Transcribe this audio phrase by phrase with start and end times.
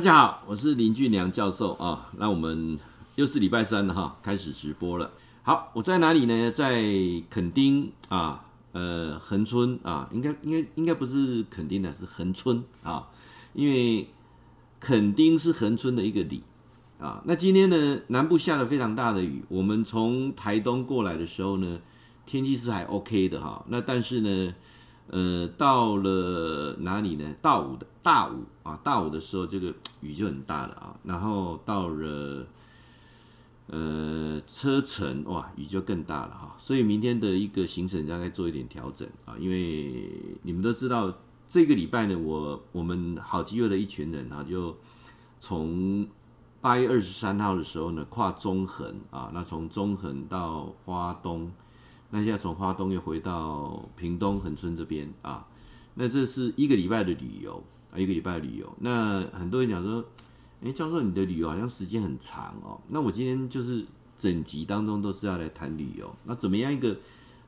[0.00, 2.08] 大家好，我是林俊良教授啊。
[2.16, 2.78] 那我们
[3.16, 5.10] 又是礼拜三了哈，开始直播了。
[5.42, 6.50] 好，我在哪里呢？
[6.50, 6.82] 在
[7.28, 8.42] 垦丁啊，
[8.72, 13.08] 呃，恒春啊，应该应该应该不是垦丁的，是恒春啊，
[13.52, 14.08] 因为
[14.80, 16.42] 垦丁是恒春的一个里
[16.98, 17.20] 啊。
[17.26, 19.44] 那今天呢，南部下了非常大的雨。
[19.50, 21.78] 我们从台东过来的时候呢，
[22.24, 23.62] 天气是还 OK 的哈。
[23.68, 24.54] 那但是呢，
[25.12, 27.34] 呃，到了哪里呢？
[27.42, 30.94] 大武的大武啊，大武的时候，这个 雨就很大了啊。
[31.02, 32.46] 然后到了
[33.66, 36.54] 呃车城，哇，雨就更大了哈。
[36.60, 41.12] 所以明天的一个行程大概做一点调整啊，因为你们都知道，
[41.48, 44.76] 这个礼拜呢，我我们好基友的一群人啊，就
[45.40, 46.06] 从
[46.60, 51.50] 八月二十三号的时候呢，跨中横啊，那从中横到花东。
[52.12, 55.46] 那现在从花东又回到屏东恒春这边啊，
[55.94, 58.68] 那这是一个礼拜的旅游啊，一个礼拜的旅游。
[58.80, 60.04] 那很多人讲说，
[60.60, 62.80] 哎，教授你的旅游好像时间很长哦。
[62.88, 63.86] 那我今天就是
[64.18, 66.98] 整集当中都是要来谈旅游，那怎么样一个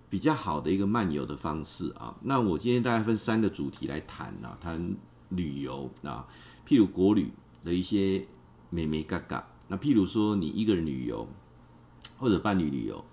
[0.09, 2.15] 比较好的一个漫游的方式啊？
[2.23, 4.95] 那我今天大概分三个主题来谈啊，谈
[5.31, 6.25] 旅游啊，
[6.65, 7.33] 譬如国旅
[7.65, 8.25] 的一些
[8.71, 11.27] 美眉嘎嘎，那譬如说你一个人旅游
[12.17, 13.05] 或者伴侣旅游。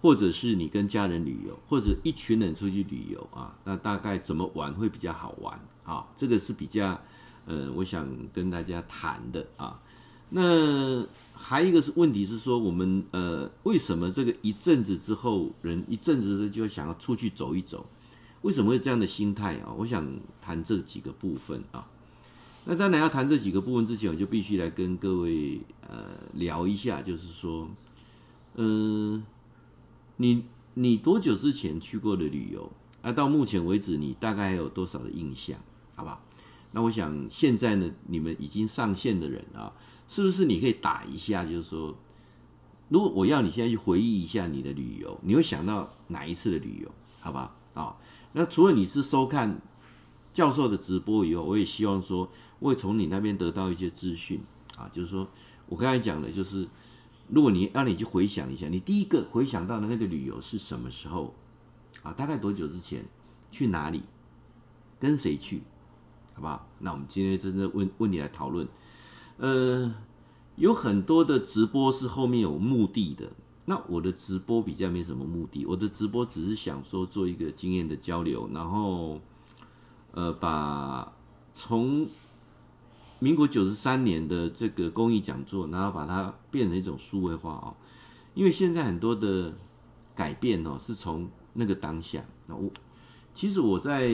[0.00, 6.06] 或者是你跟家人旅游，或者一群人出去旅游啊，那大概怎么玩会比较好玩啊？
[6.16, 7.00] 这个是比较，
[7.46, 9.80] 呃，我想跟大家谈的啊。
[10.28, 17.86] 那还有一个是问题是说，我们呃，为什么这个一阵子之后，人一阵子就想要出去走一走？
[18.42, 19.72] 为什么会这样的心态啊？
[19.76, 20.04] 我想
[20.40, 21.86] 谈这几个部分啊。
[22.64, 27.68] 那当然要谈这几个部分之前，我就必须来跟各位呃聊一下，就是说，
[28.56, 29.24] 嗯、
[30.16, 32.70] 你你多久之前去过的旅游？
[33.02, 35.58] 啊，到目前为止你大概有多少的印象？
[35.94, 36.20] 好不好？
[36.72, 39.72] 那我想现在呢，你们已经上线的人啊，
[40.08, 41.44] 是不是你可以打一下？
[41.44, 41.94] 就是说，
[42.88, 46.90] 如果我要你现在去回忆一下你的旅游，你会想到哪一次的旅游？
[47.20, 47.54] 好吧？
[47.74, 47.96] 啊，
[48.32, 49.60] 那除了你是收看
[50.32, 52.28] 教授的直播以后，我也希望说，
[52.58, 54.40] 我会从你那边得到一些资讯
[54.76, 55.28] 啊，就是说
[55.68, 56.66] 我刚才讲的，就是。
[57.28, 61.34] 如果你让你去回想一下，你第一个回想到的那个旅游是什么时候？
[62.02, 63.04] 啊，大概多久之前？
[63.50, 64.02] 去哪里？
[65.00, 65.62] 跟谁去？
[66.34, 66.68] 好不好？
[66.78, 68.68] 那我们今天真正问问你来讨论。
[69.38, 69.94] 呃，
[70.56, 73.30] 有很多的直播是后面有目的的，
[73.64, 79.20] 那我的直播比较没什么目的，我的直播只是想说做一个经验的交流，然后
[80.12, 81.12] 呃，把
[81.54, 82.06] 从。
[83.18, 87.74] 民国九十三年的这个公益讲座，然后把它变成一种数位化哦，
[88.34, 89.54] 因为现在很多的
[90.14, 92.22] 改变哦，是从那个当下。
[92.46, 92.70] 那我
[93.34, 94.10] 其实我在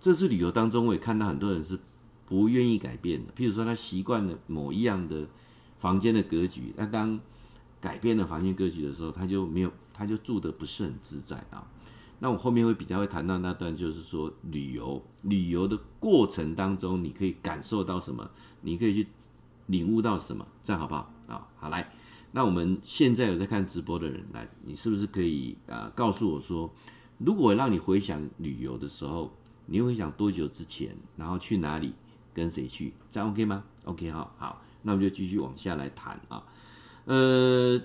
[0.00, 1.78] 这次旅游当中，我也看到很多人是
[2.26, 3.32] 不愿意改变的。
[3.32, 5.26] 譬如说，他习惯了某一样的
[5.78, 7.18] 房间的格局，那当
[7.80, 11.66] 改变了房间格局的时候，他就没有，他就住得不是很自在啊。
[12.20, 18.28] 那我后面会比较会谈到那段，就是说旅游旅游的过程当中，你可以感受到什么？
[18.60, 19.06] 你可以去
[19.66, 20.44] 领悟到什么？
[20.62, 21.12] 这样好不好？
[21.28, 21.92] 啊，好来，
[22.32, 26.68] 那我们现在有在看直播的人来，你是不是可以啊、呃、告诉我说，
[27.18, 29.32] 如果让你回想旅游的时候，
[29.66, 31.94] 你会想多久之前，然后去哪里，
[32.34, 32.92] 跟谁去？
[33.08, 36.42] 这样 OK 吗？OK 好，好，那我们就继续往下来谈啊。
[37.04, 37.80] 呃，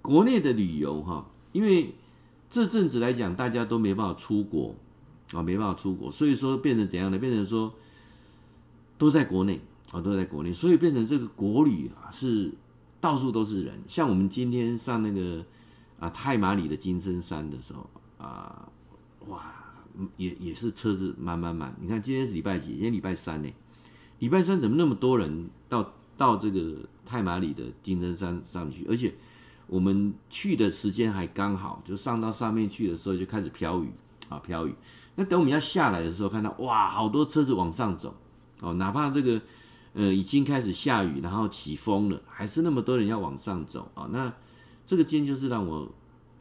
[0.00, 1.92] 国内的旅游哈，因为。
[2.54, 4.72] 这阵子来讲，大家都没办法出国
[5.32, 7.18] 啊，没办法出国，所以说变成怎样呢？
[7.18, 7.74] 变成说
[8.96, 9.60] 都在国内
[9.90, 12.52] 啊，都在国内，所以变成这个国旅啊，是
[13.00, 13.74] 到处都是人。
[13.88, 15.44] 像我们今天上那个
[15.98, 18.68] 啊太麻里的金针山的时候啊，
[19.26, 19.52] 哇，
[20.16, 21.74] 也也是车子满满满。
[21.80, 22.74] 你看今天是礼拜几？
[22.74, 23.52] 今天礼拜三呢？
[24.20, 28.86] 礼拜三怎么那么多人到到这个太麻里的金针山上去？
[28.88, 29.12] 而且。
[29.66, 33.90] 我们去的时间还刚好，就上到上面去的时候就开始飘雨
[34.28, 34.74] 啊，飘雨。
[35.16, 38.14] 那等我们要下来的时候，看到哇，好多车子往上走
[38.60, 39.40] 哦，哪怕这个
[39.92, 44.08] 呃已经开始下雨，然后起风了，还是那么多人要往上走啊。
[44.10, 44.32] 那
[44.86, 45.88] 这个今天就是让我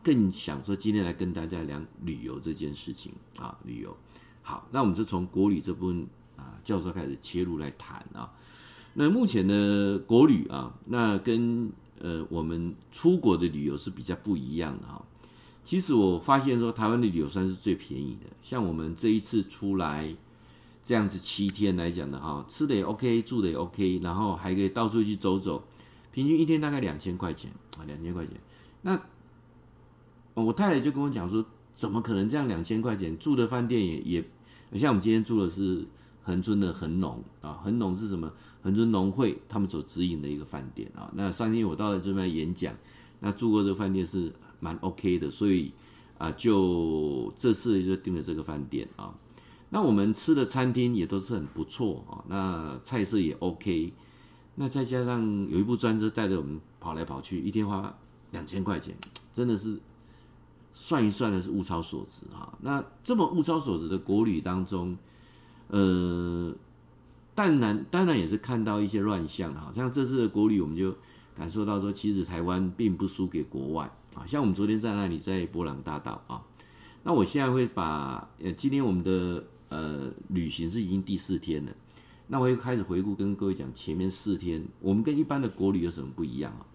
[0.03, 3.95] 更想说，今天来跟大家聊旅游这件事情啊，旅游。
[4.41, 8.29] 好，那我们就从国旅这部分啊，教授开始切入来谈啊。
[8.95, 11.71] 那目前的国旅啊，那跟
[12.03, 15.01] 呃，我们出国的旅游是比较不一样的哈。
[15.63, 18.29] 其实我发现说，台湾的旅游算是最便宜的。
[18.43, 20.13] 像我们这一次出来
[20.83, 25.63] 这样子七天来讲的哈，吃的也 OK，住的也 OK，然后还可以到处去走走，
[26.11, 28.35] 平均一天大概两千块钱啊，两千块钱。
[28.81, 28.99] 那
[30.33, 34.25] 我太太就跟我讲说，怎么可能这样两千块钱住的饭店也也，
[34.77, 35.85] 像我们今天住的是
[36.23, 38.29] 恒春的恒隆啊，恒隆是什么？
[38.63, 41.11] 恒春农会他们所指引的一个饭店啊。
[41.15, 42.73] 那上天我到了这边演讲，
[43.19, 45.71] 那住过这个饭店是蛮 OK 的，所以
[46.17, 49.13] 啊，就这次就订了这个饭店啊。
[49.69, 53.91] 那我们吃的餐厅也都是很不错啊，那菜色也 OK。
[54.55, 57.91] 那再加上有一部专车带着我们跑来跑去，一天花
[58.29, 58.95] 两千块钱，
[59.33, 59.79] 真的是
[60.75, 62.55] 算一算的是物超所值啊。
[62.61, 64.95] 那这么物超所值的国旅当中，
[65.69, 66.53] 呃，
[67.35, 70.95] 当然当然也是看到一些乱象，好像这次的国旅我们就
[71.35, 74.25] 感受到说，其实台湾并不输给国外啊。
[74.25, 76.41] 像我们昨天在那里在伯朗大道啊，
[77.03, 81.71] 那我现在会把呃今天我们的呃旅行是已经第四天了。
[82.27, 86.65] 那我又开始回顾，跟各位讲前面四天，我们跟一般的国旅有什么不一样啊？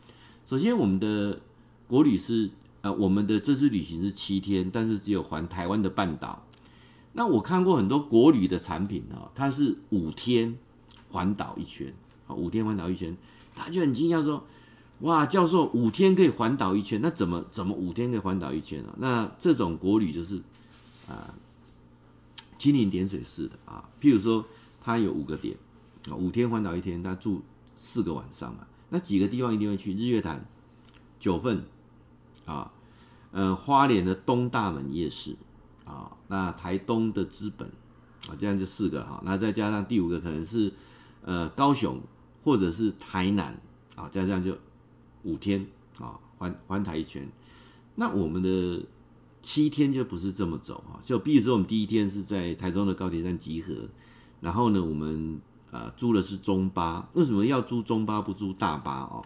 [0.46, 1.40] 首先，我们的
[1.86, 2.50] 国旅是
[2.82, 6.44] 呃，我们的这次旅行是七天，但是只有环台湾的半岛。
[7.18, 10.56] 那我看过很多国旅的产品啊，它是五天
[11.10, 11.92] 环岛一圈，
[12.28, 13.16] 啊，五天环岛一圈，
[13.56, 14.44] 他就很惊讶说
[15.02, 20.36] ：“哇，教授五天可以环岛一圈，那怎么怎么五天可以环岛一圈啊？”那这种国旅就是
[21.08, 21.34] 啊，
[22.56, 24.44] 蜻蜓点水式的啊，譬如说。
[24.80, 25.54] 它有五个点，
[26.08, 27.42] 啊，五天环岛一天，他住
[27.76, 28.66] 四个晚上嘛。
[28.88, 30.42] 那几个地方一定会去：日月潭、
[31.20, 31.62] 九份，
[32.46, 32.72] 啊，
[33.32, 35.36] 呃，花莲的东大门夜市，
[35.88, 37.66] 啊，那台东的资本，
[38.28, 39.22] 啊，这样就四个哈。
[39.24, 40.70] 那再加上第五个可能是，
[41.22, 41.98] 呃，高雄
[42.44, 43.58] 或者是台南，
[43.96, 44.56] 啊，这样这样就
[45.22, 45.66] 五天，
[45.98, 47.26] 啊，环环台一圈。
[47.94, 48.84] 那我们的
[49.42, 53.74] 七天就不是这么走哈，就比如说我们第一天是在台中的高铁站集合。
[54.40, 55.40] 然后呢，我们
[55.72, 59.24] 呃租的是中巴，为什么要租中巴不租大巴哦？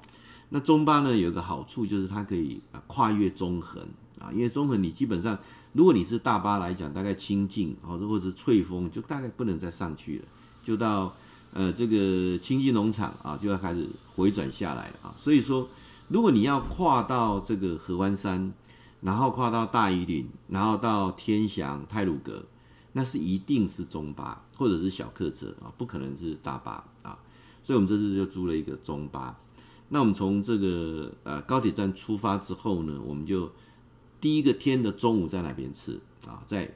[0.49, 3.83] 那中巴呢有一个好处就是它可以跨越中横
[4.19, 5.39] 啊，因为中横你基本上
[5.73, 10.25] 如果你是大巴来讲，大概清境或者或者翠峰就大概不能再上去了，
[10.63, 11.15] 就到
[11.53, 15.15] 呃这个清境农场啊就要开始回转下来了啊。
[15.17, 15.69] 所以说，
[16.09, 18.53] 如果你要跨到这个合欢山，
[19.01, 22.45] 然后跨到大禹岭，然后到天祥太鲁阁。
[22.95, 27.19] 那是一定是中巴或者是小客车啊，不可能是大巴啊，
[27.65, 29.35] 所以我们这次就租了一个中巴。
[29.89, 33.51] 那我们从这个呃高铁站出发之后呢，我们就
[34.23, 36.43] 第一个天的中午在哪边吃啊？
[36.47, 36.73] 在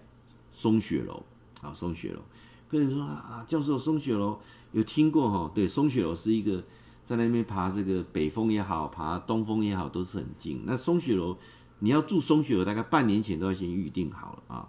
[0.53, 1.23] 松雪楼
[1.63, 2.21] 啊，松雪楼。
[2.69, 4.41] 跟人说啊，教授松雪楼
[4.73, 5.49] 有听过哈？
[5.55, 6.65] 对，松雪楼是一个
[7.05, 10.63] 在那边爬这个北峰也好，爬东峰也好，都是很近。
[10.67, 11.39] 那松雪楼
[11.79, 14.69] 你要住松雪楼，大概半年前都要先预定好了啊。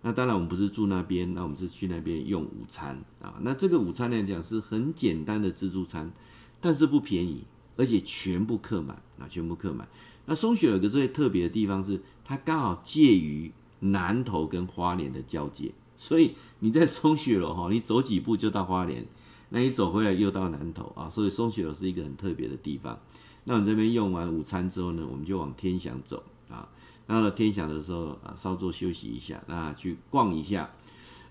[0.00, 3.34] 那当然，我们不是住那边，那我们是去那边用午餐啊。
[3.42, 6.10] 那这个午餐来讲是很简单的自助餐，
[6.58, 7.44] 但是不便宜，
[7.76, 9.86] 而且全部客满啊，全部客满。
[10.26, 19.06] 那松雪有个最特别的地方是，它刚好介于南投跟花莲的交界，所以你在松雪楼哈，你走几步就到花莲，
[19.50, 22.98] 那你走回来又到南投啊，所以松雪楼是一个很特别的地方。
[23.44, 26.68] 那我们这边用完午餐之后呢，我们就往天祥走啊。
[27.06, 30.70] 到了天祥的时候啊，稍作休息一下，那去逛一下，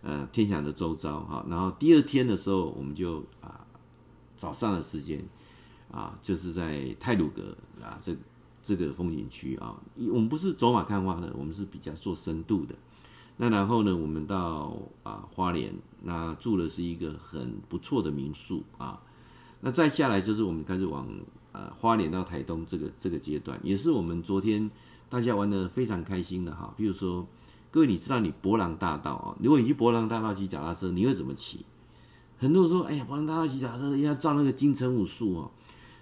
[0.03, 1.43] 呃，天祥的周遭哈。
[1.49, 3.65] 然后第二天的时候，我们就啊，
[4.37, 5.27] 早上的时间
[5.89, 8.15] 啊，就是在泰鲁阁啊，这
[8.63, 9.75] 这个风景区啊，
[10.11, 12.73] 我们不是走马看花的，我们是比较做深度的。
[13.37, 19.01] 那然后呢，我们到啊花莲，那住的是一个很不错的民宿啊。
[19.61, 21.07] 那再下来就是我们开始往
[21.51, 24.71] 呃花莲到台东这个这个阶段，也是我们昨天。
[25.09, 27.27] 大家玩得非常开心的哈，比如说，
[27.69, 31.63] 各位你知道你博朗大道啊，如果你去博朗大道骑脚踏车，你会怎么骑？
[32.39, 35.51] 很多人说，哎呀，博朗大道骑脚踏车要照那个金城武树哦。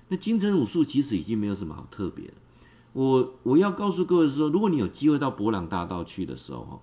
[0.08, 2.34] 那金城武树其实已经没有什么好特别的。
[2.93, 6.81] 我我要告诉各位说，如果你有机会到博朗大道去的时候，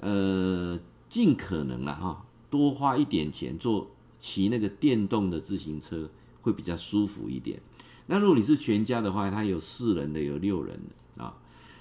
[0.00, 0.78] 呃，
[1.08, 6.08] 尽可能啦哈，多花一点钱坐骑那个电动的自行车
[6.40, 7.60] 会比较舒服一点。
[8.06, 10.80] 那如果你是全家的话，它有四人的，有六人
[11.16, 11.36] 的啊。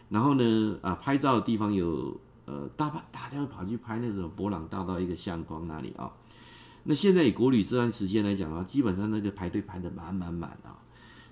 [0.09, 6.11] 然后呢，啊，拍照的地方有，呃，大把大家会跑去拍那种博朗大道一个相框那里啊。
[6.83, 10.77] 那现在以国旅这段时间来讲啊，基本上那个排队排得满满满啊。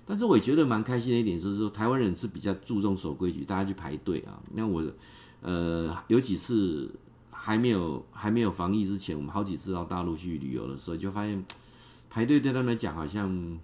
[0.06, 4.40] 但是我也觉得蛮开心的一点就是说，台湾人是比较注重守规矩，大家去排队啊。
[4.52, 4.84] 那我，
[5.40, 6.90] 呃，有几次
[7.30, 11.44] 还没有还没有防疫之前，我们好几次到大陆去旅游的时候，就发现
[12.10, 13.58] 排队对他们来讲好像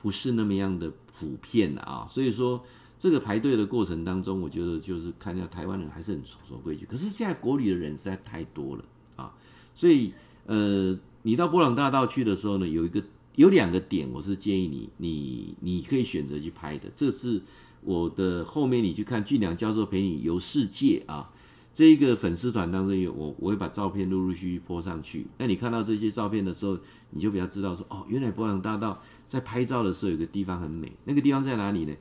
[0.00, 2.06] 不是那么样的普遍的啊。
[2.08, 2.64] 所以说。
[2.98, 6.86] 这个排队的过程当中，我觉得就是看到台湾人还是很守规矩。
[6.86, 8.84] 可是现在国旅的人实在太多了
[9.16, 9.30] 啊，
[9.74, 10.14] 所以
[10.46, 13.04] 呃，你到伯朗大道去的时候呢，有一个
[13.36, 16.90] 有两个点，我是建议你你你可以选择去拍的。
[16.96, 17.40] 这是
[17.82, 21.30] 我的后面你去看俊良教授陪你游世界啊，
[21.72, 25.26] 这一个粉丝团当中有我，我会把照片陆陆续续泼上去。
[25.38, 26.78] 那你看到这些照片的时候，
[27.10, 30.90] 你就比较知道说，哦，原来博朗大道在拍照的时候有个地方很美。
[31.04, 31.94] 那个地方在哪里呢？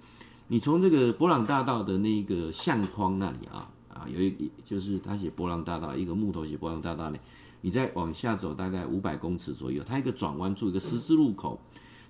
[0.48, 7.18] 你从这个博朗大道的那个相框那里啊啊，有一就是他写博朗大道，一个木头写博朗大道呢。
[7.66, 11.60] 你再往下走大概五百公尺左右，它一个转弯处，一个十字路口，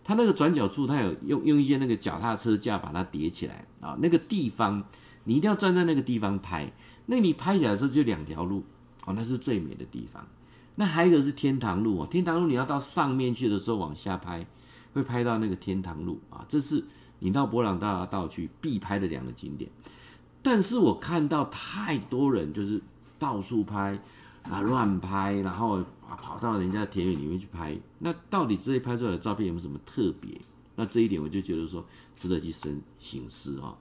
[0.03, 3.97] 它那个转角处，它有用用一些那个脚踏车架把它叠起来啊。
[4.01, 4.83] 那个地方
[5.23, 6.69] 你一定要站在那个地方拍。
[7.05, 8.65] 那你拍起来的时候就两条路
[9.05, 10.27] 哦，那是最美的地方。
[10.75, 14.45] 那还有一个是天堂路哦，天堂路你要到上面去的时候往下拍，
[14.91, 16.43] 会拍到那个天堂路啊。
[16.49, 16.83] 这是
[17.19, 19.71] 你到博朗大道去必拍的两个景点。
[20.41, 22.81] 但是我看到太多人就是
[23.17, 23.97] 到处拍
[24.49, 27.75] 啊，乱拍，然后啊跑到人家的田园里面去拍。
[27.99, 30.31] 那到底这些拍出来的照片有没有什么特别？
[30.75, 31.83] 那这一点我就觉得说
[32.15, 33.75] 值得去深省思啊。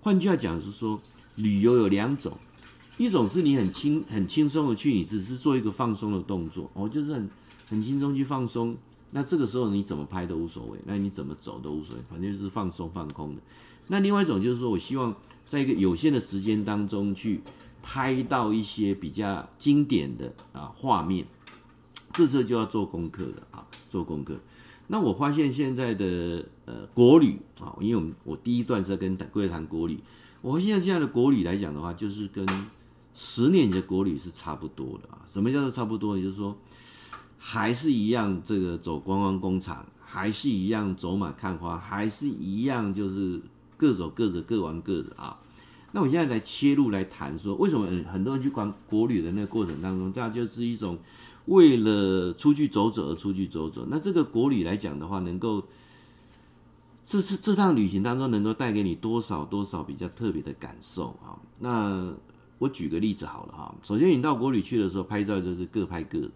[0.00, 1.00] 换句话讲是说，
[1.36, 2.36] 旅游有两种。
[2.98, 7.30] 一种是你很轻很轻松的去，你只是做一个放松的动作，哦，就是很
[7.68, 8.76] 很轻松去放松。
[9.12, 13.40] 那这个时候你怎么拍都无所谓，那你怎么走都无所谓，反正就是放松放空的。
[13.86, 15.14] 那另外一种就是说我希望
[15.48, 17.40] 在一个有限的时间当中去
[17.82, 21.26] 拍到一些比较经典的啊画面，
[22.12, 24.38] 这时候就要做功课的啊，做功课。
[24.88, 30.00] 那我发现现在的呃国旅啊，因为我们我第一段是在跟贵谈国旅，
[30.42, 32.44] 我现在现在的国旅来讲的话，就是跟
[33.14, 36.16] 十年的国旅是差不多的啊，什么叫做差不多？
[36.16, 36.56] 也就是说，
[37.38, 43.40] 还是一样这个走观光工厂，还是一样走马看花，还是一样就是
[43.76, 45.38] 各走各的，各玩各的啊。
[45.92, 50.98] 那我现在来切入来谈说，为什么很多人去管国旅的那个过程当中，大家就是一种
[51.46, 53.86] 为了出去走走而出去走走。
[53.90, 55.64] 那这个国旅来讲的话，能够
[57.04, 61.38] 这次这趟旅行当中能够带给你多少多少比较特别的感受啊？
[61.58, 62.12] 那。
[62.60, 66.30] 我举个例子好了哈，首先你到国旅去的时候拍照就是各拍各的，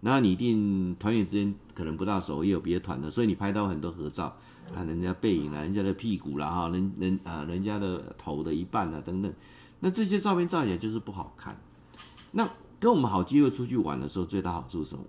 [0.00, 4.34] 那你一定团员之间可能不大熟，也有别的团的，所以你拍到很多合照
[4.74, 9.32] 啊，人家背影啊，人家的屁股啦哈，人人啊，人家的头的一半啊等等，
[9.80, 11.56] 那这些照片照起来就是不好看。
[12.32, 12.48] 那
[12.78, 15.04] 跟我们好机会出去玩的时候，最大好处是什么？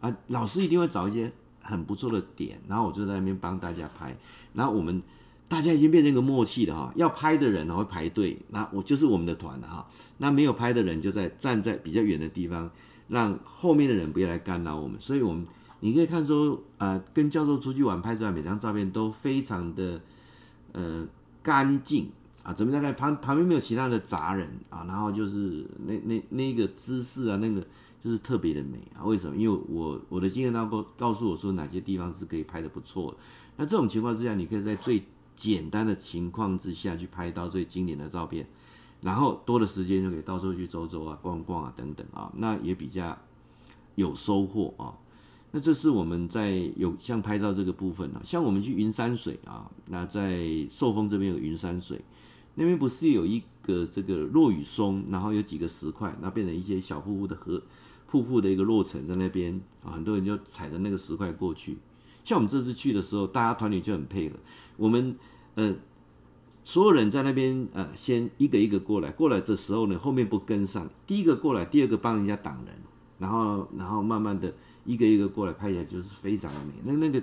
[0.00, 4.16] 啊，老师一定会找一些很不错的点，然后我就在那边帮大家拍，
[4.52, 5.02] 然后我们。
[5.46, 9.86] 大家已经变成一个默契了哈，要拍的人会排队，那我就是我们的团了哈。
[10.16, 12.68] 那没有拍的人就在站在比较远的地方，
[13.08, 14.98] 让后面的人不要来干扰我们。
[14.98, 15.46] 所以，我们
[15.84, 20.00] 你可以看出、呃，跟教授出去玩拍出来每张照片都非常的
[20.72, 21.06] 呃
[21.42, 22.10] 干净
[22.42, 27.60] 啊，怎么在看旁旁边没有其他的杂人啊，然后就是那那那个姿势啊，那个
[28.02, 29.04] 就是特别的美啊。
[29.04, 29.36] 为什么？
[29.36, 33.18] 因为我我的经验当中告诉我说哪些地方是可以拍得不错的。
[33.58, 35.04] 那这种情况之下，你可以在最
[35.36, 38.46] 简单的情况之下去拍到最经典的照片，
[39.02, 43.18] 然后多的时间就可以到处去走走啊、逛逛啊等等啊，那也比较
[43.96, 44.96] 有收获啊。
[45.56, 52.00] 那这是我们在有像拍照这个部分啊，像我们去云山水啊，那在寿丰这边有云山水，
[52.56, 57.62] 那边不是有一个这个落雨松，然后有几个石块，那变成一些小瀑布的河
[58.08, 61.78] 瀑布的一个落成在那边啊，很多人就踩着那个石块过去。
[62.24, 64.34] 像我们这次去的时候，大家团里就很配合。
[64.76, 65.16] 我们
[65.54, 65.72] 呃，
[66.64, 72.74] 所有人在那边呃，先一个一个过来，过来这时候呢，后面不跟上，第一个过来，第二个帮人家挡人，
[73.20, 74.52] 然后然后慢慢的
[74.84, 76.72] 一个一个过来，拍起来就是非常的美。
[76.84, 77.22] 那那个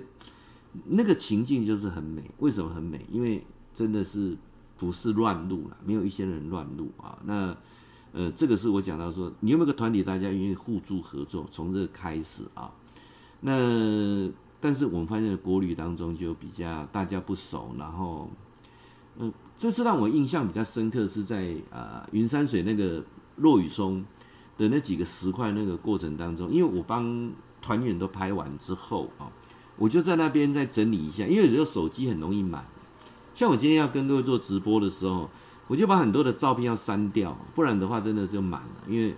[0.86, 2.22] 那个情境就是很美。
[2.38, 3.04] 为什么很美？
[3.10, 4.36] 因为真的是
[4.76, 7.18] 不是乱入了，没有一些人乱入啊。
[7.24, 7.56] 那
[8.12, 12.72] 呃，这个是我讲到说，你有没有个团体，大家愿意互助合作，从这开始啊，
[13.40, 14.30] 那。
[14.64, 18.30] 但是我们发现国旅当中就比较大家不熟，然后，
[19.18, 23.02] 嗯、呃，这次让我印象比较深刻是在啊、云山水那个
[23.38, 24.04] 落羽松
[24.56, 29.30] 的那几个石块那个过程当中，因为我帮团员都拍完之后啊，
[29.76, 32.66] 我就在那边再整理一下，因为有时候手机很容易满，
[33.34, 35.30] 像我今天要跟各位做直播的时候，
[35.68, 39.14] 我就把很多的照片要删掉，不然的话真的就满了，因为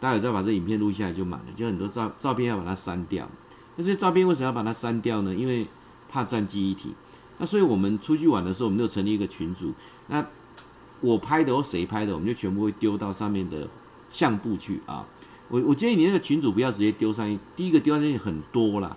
[0.00, 3.28] 待会再把这影片录下来就满了，就很多照照片要把它删掉。
[3.76, 5.34] 那这些照片为什么要把它删掉呢？
[5.34, 5.66] 因为
[6.08, 6.94] 怕占记忆体。
[7.38, 9.72] 那所以我们出去玩的时候，我们就成立一个群组。
[10.08, 10.24] 那
[11.00, 13.68] 我拍的或谁拍的，我们就全部会丢到上面的
[14.10, 15.04] 相簿去啊。
[15.48, 18.96] 我我建议你那个群主不要直接丢上去，第一个丢上去很多啦。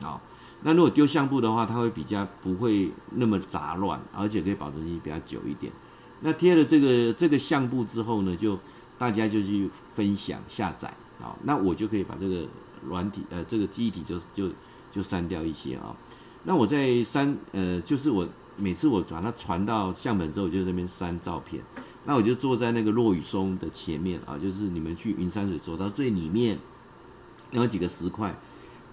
[0.00, 0.20] 好，
[0.62, 5.72] 那如果丢相簿的话，它会比较不会那么杂乱，而且可以保存期比较久一点。
[6.20, 8.58] 那贴了这个这个相簿之后呢，就
[8.98, 10.88] 大家就去分享下载
[11.20, 12.46] 啊，那我就可以把这个。
[12.86, 14.54] 软体呃，这个记忆体就就
[14.92, 15.96] 就删掉一些啊。
[16.42, 21.62] 那我在删呃，就是我每次我把它传到相本之后，我就在这边删照片。
[22.06, 26.58] 那我就坐在那个落雨松的前面啊，就是你们去云山水走到最里面，
[27.50, 28.28] 有几个石块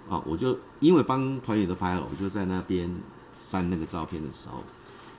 [0.09, 2.89] 啊，我就因为帮团员都拍了，我就在那边
[3.33, 4.63] 删那个照片的时候，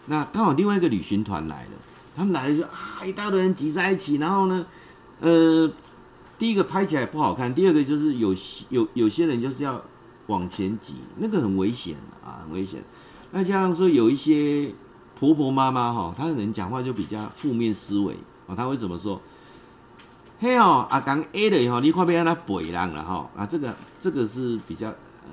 [0.06, 1.70] 那刚好另外一个旅行团来了，
[2.16, 4.64] 他们来了就啊一大堆人挤在一起，然后呢，
[5.20, 5.70] 呃，
[6.38, 8.34] 第一个拍起来不好看，第二个就是有
[8.70, 9.82] 有有些人就是要
[10.28, 12.82] 往前挤，那个很危险啊，很危险。
[13.32, 14.72] 那加上说有一些。
[15.22, 18.16] 婆婆妈妈哈，她可能讲话就比较负面思维
[18.48, 19.20] 啊，她会怎么说？
[20.40, 25.30] 嘿哦，阿刚 A 的哈，你快别让他背人了哈啊，这个这个是比较呃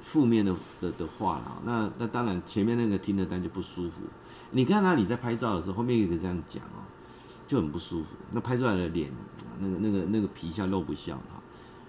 [0.00, 1.60] 负面的的的话了。
[1.64, 4.02] 那那当然前面那个听的单就不舒服。
[4.52, 6.86] 你看他你在拍照的时候，后面一个这样讲哦，
[7.48, 8.14] 就很不舒服。
[8.30, 9.10] 那拍出来的脸，
[9.58, 11.42] 那个那个那个皮笑肉不笑哈。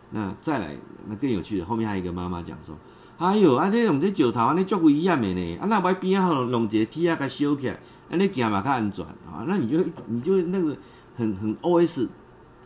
[0.09, 0.75] 那再来，
[1.05, 2.75] 那更有趣的，后面还有一个妈妈讲说。
[3.21, 5.57] 哎呦，啊，这用这石头，安尼足危险的呢。
[5.57, 9.45] 啊，那摆边啊，弄弄一个梯啊，给修起来，安尼行嘛较安全啊。
[9.47, 10.75] 那你就你就那个
[11.15, 12.09] 很很 O S，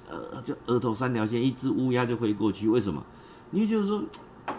[0.09, 2.69] 呃，就额头三条线，一只乌鸦就飞过去。
[2.69, 3.03] 为什么？
[3.51, 4.01] 因为就是说，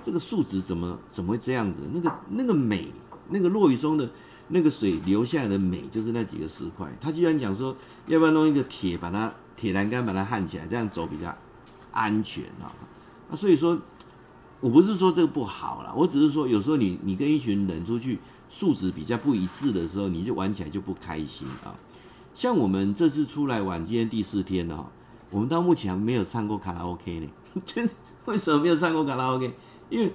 [0.03, 1.89] 这个树脂怎么怎么会这样子？
[1.91, 2.93] 那个那个美，
[3.31, 4.07] 那个落雨松的
[4.49, 6.95] 那个水流下来的美，就是那几个石块。
[7.01, 7.75] 他居然讲说，
[8.07, 11.35] 要不要弄一个铁把它铁栏杆把它焊起来，这样走比较
[11.91, 12.69] 安全啊。
[13.31, 13.79] 那所以说。
[14.61, 21.75] 我不是说这个不好啦，我只是说有时候你你跟一群人出去素质比较不一致的时候，你就玩起来就不开心啊。
[22.35, 24.91] 像我们这次出来玩，今天第四天了，
[25.31, 27.29] 我们到目前还没有唱过卡拉 OK 呢。
[27.65, 27.89] 真
[28.25, 29.55] 为什么没有唱过卡拉 OK？
[29.91, 30.13] 因为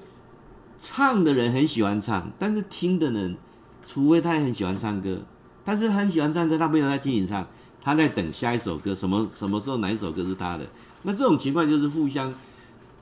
[0.77, 3.37] 唱的人很喜欢唱，但是听的人，
[3.85, 5.19] 除非他也很喜欢唱歌，
[5.63, 7.47] 但是他很喜欢唱歌，他没有在听你唱，
[7.79, 10.67] 他在等下一首歌，什么什么时候哪一首歌是他的？
[11.03, 12.33] 那这种情况就是互相。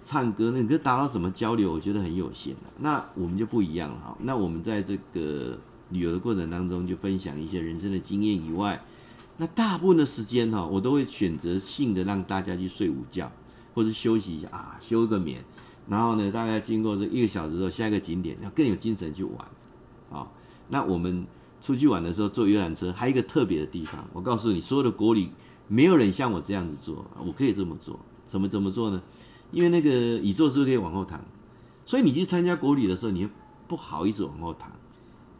[0.09, 1.71] 唱歌，那你达到什么交流？
[1.71, 2.61] 我觉得很有限的。
[2.79, 4.17] 那我们就不一样了哈。
[4.21, 5.55] 那我们在这个
[5.91, 8.83] 旅游的过程当中，就分享一些人生的经验以外，
[9.37, 13.31] 那大部分的时间哈，我都会选择性的让大家去睡午觉，
[13.75, 15.45] 或者休息一下啊，休个眠。
[15.87, 19.37] 然后呢，大概经过这一个小时之后，下一个景点要更有精神去玩。
[20.09, 20.27] 啊，
[20.69, 21.27] 那我们
[21.61, 25.29] 出去玩的时候坐游览车，还有一个特别的地方，我告诉你，所有的国旅
[25.67, 27.99] 没有人像我这样子做，我可以这么做。
[28.25, 29.01] 怎么怎么做呢？
[29.51, 31.19] 因为那个椅座是不是可以往后躺？
[31.85, 33.27] 所以你去参加国旅的时候，你
[33.67, 34.71] 不好意思往后躺，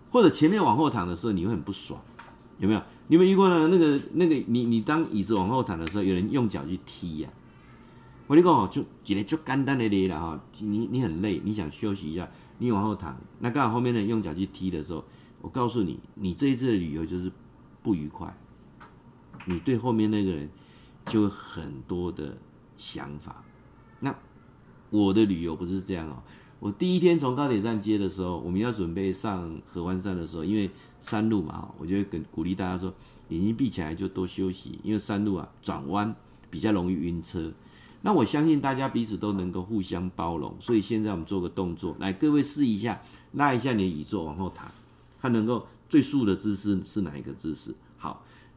[0.09, 2.01] 或者前面往后躺的时候，你会很不爽，
[2.57, 2.81] 有没有？
[3.07, 3.67] 你有没有遇过呢？
[3.67, 7.29] 那个那个，你你当椅子往后躺的时候，有人用脚去踢呀、
[8.27, 15.03] 我跟你讲就今天就简单的累了哈，你你很累，你想休息一下，你往后躺，那刚好后面的人用脚去踢的时候，
[15.41, 17.31] 我告诉你，你这一次的旅游就是
[17.81, 18.35] 不愉快，
[19.45, 20.49] 你对后面那个人
[21.07, 22.37] 就很多的
[22.77, 23.43] 想法。
[24.89, 26.17] 我的旅游不是这样哦。
[26.59, 30.69] 我第一天从高铁站接的时候，我们要准备上合欢山的时候，因为
[31.01, 32.93] 山路嘛，我就会跟鼓励大家说，
[33.29, 36.13] 眼睛闭起来就多休息，因为山路啊转弯
[36.49, 37.51] 比较容易晕车。
[38.01, 43.01] 那我相信大家彼此都能够互相包容，所以现在我们做个动作，来各位试一下，
[43.33, 44.69] 拉一下你的椅座往后躺，
[45.21, 47.73] 看能够最竖的姿势是哪一个姿势。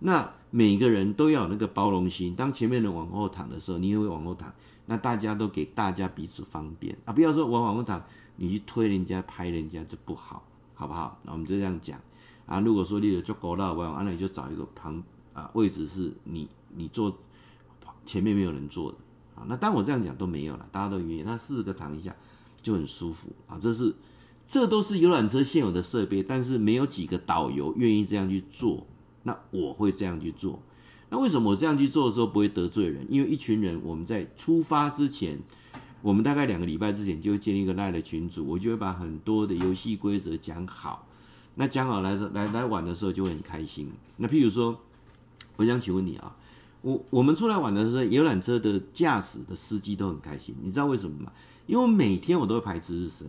[0.02, 4.52] 那每个人都要有那个包容心，当前面人往后躺的时候，你也会往后躺。
[4.86, 8.02] 那大家都给大家彼此方便啊，不要说我往后躺，
[8.36, 10.42] 你去推人家、拍人家，这不好，
[10.74, 11.18] 好不好？
[11.22, 11.98] 那我们就这样讲
[12.46, 12.58] 啊。
[12.60, 15.00] 如果说你有足够大，完，那你就找一个旁
[15.32, 17.16] 啊位置是你你坐
[18.04, 18.98] 前面没有人坐的
[19.36, 19.46] 啊。
[19.46, 22.14] 那当我这样讲都没有了，大家都愿意，那四个躺一下
[22.60, 23.56] 就很舒服啊。
[23.58, 23.94] 这是
[24.44, 28.84] 这都是游览车现有的设备，但是没有几个导游愿意这样去做，
[29.22, 30.60] 那我会这样去做。
[31.10, 33.06] 那为什么我这样去做的时候不会得罪人？
[33.08, 35.38] 因为一群人，我们在出发之前，
[36.00, 41.06] 我们大概两个礼拜之前就会建立一个赖的群组，我就会把很多的游戏规则讲好。
[41.54, 43.92] 那讲好来来来玩的时候就会很开心。
[44.16, 44.80] 那譬如说，
[45.56, 46.34] 我想请问你啊，
[46.80, 51.30] 我我们出来玩的时候，游览车的驾驶的司机都很开心，你知道为什么吗？
[51.66, 53.28] 因为每天我都会排值日生。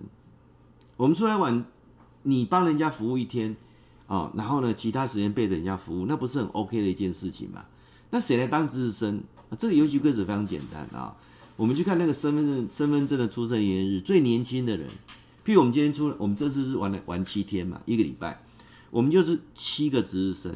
[0.95, 1.65] 我们出来玩，
[2.21, 3.57] 你帮人家服务一天
[4.07, 7.65] 啊，然后呢，其他时间被人家服务，那不是很 OK 的一件事情嘛？
[8.09, 9.23] 那谁来当值日生？
[9.57, 11.15] 这个游戏规则非常简单啊！
[11.55, 14.87] 我们去看那个身份证，身份证的出生年月日，最年轻的人，
[15.45, 18.43] 譬如我们今天出，我们这次是玩了玩七天嘛，一个礼拜，
[18.89, 20.51] 我们就是七个值日生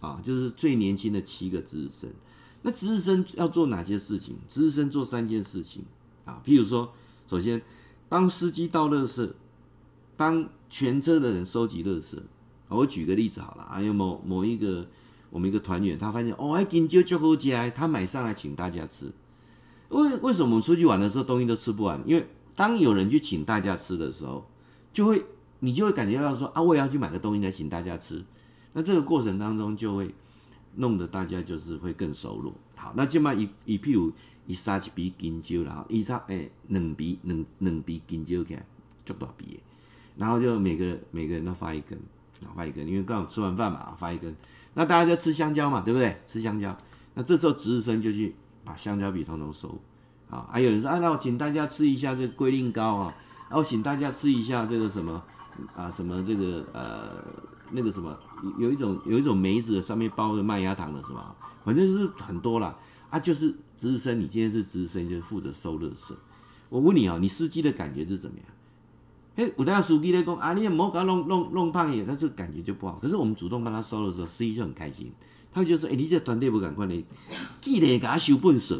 [0.00, 2.10] 啊，就是最年轻的七个值日生。
[2.62, 4.36] 那值日生要做哪些事情？
[4.48, 5.84] 值日生做三件事情
[6.24, 6.92] 啊，譬如说，
[7.28, 7.62] 首先
[8.08, 9.30] 帮司机倒垃圾，
[10.16, 12.16] 帮全车的人收集垃圾。
[12.76, 14.86] 我举个例子好了，啊有某某一个。
[15.32, 19.12] 我们一个团员，他发现哦，还金蕉就好吃，他买上来请大家吃。
[19.90, 22.02] 为为什么我们出去玩的时候东西都吃不完？
[22.04, 24.44] 因为当有人去请大家吃的时候，
[24.92, 25.24] 就会
[25.60, 28.24] 你就会感觉到说啊，我也要去买个东西来请大家吃。
[28.72, 30.12] 那这个过程当中就会
[30.74, 32.52] 弄得大家就是会更熟络。
[32.74, 34.12] 好，那就嘛一一譬如
[34.48, 38.66] 一杀一笔金蕉然后一杀诶两笔两两笔金蕉起来
[39.04, 39.60] 足大笔，
[40.16, 41.96] 然后就每个每个人都发一根，
[42.44, 44.34] 啊发一根，因为刚好吃完饭嘛，发一根。
[44.74, 46.20] 那大家就吃香蕉嘛，对不对？
[46.26, 46.76] 吃香蕉。
[47.14, 49.80] 那这时候值日生就去把香蕉笔统统收。
[50.30, 53.14] 啊，还有人说啊，那我请大家吃一下这个龟苓膏啊，
[53.48, 55.20] 然后请大家吃一下这个什么
[55.74, 57.24] 啊，什么这个呃
[57.72, 58.16] 那个什么，
[58.56, 61.34] 有一种有一种梅子上面包着麦芽糖的是吧？
[61.64, 62.76] 反正就是很多啦。
[63.10, 66.14] 啊，就是值日生，你今天是值日生，就是负责收垃圾。
[66.68, 68.46] 我问你啊，你司机的感觉是怎么样？
[69.36, 72.98] 哎，有的司机在讲啊，你也莫搞弄弄弄胖一点，他这个感觉就不好。
[73.00, 75.12] 可是我们主动帮他收的时候，司机就很开心，
[75.52, 77.04] 他就说，哎，你这团队不赶快的，
[77.60, 78.76] 记得给他收粪扫。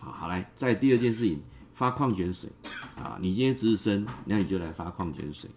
[0.00, 1.40] 好，好来，再第二件事情，
[1.74, 2.50] 发矿泉水
[2.94, 3.18] 啊！
[3.20, 5.48] 你今天值日生，那你就来发矿泉水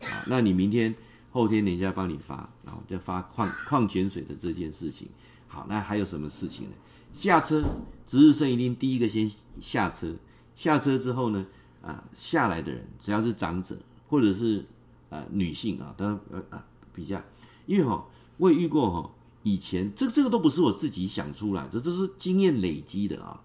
[0.00, 0.24] 啊！
[0.26, 0.94] 那你明天、
[1.30, 5.08] 后天人家帮你发，然后再发矿矿泉水的这件事情。
[5.46, 6.72] 好，那还有什么事情呢？
[7.12, 7.62] 下车，
[8.06, 10.14] 值日生一定第一个先下车。
[10.56, 11.44] 下车之后呢，
[11.82, 13.76] 啊，下来的人只要是长者
[14.08, 14.64] 或者是
[15.10, 16.64] 呃女性啊，都呃啊
[16.94, 17.20] 比较，
[17.66, 18.04] 因为哈、哦，
[18.38, 19.10] 我也遇过哈、
[19.42, 23.40] 以前这个这个都不是我自己想出来，这都是经验累积的啊。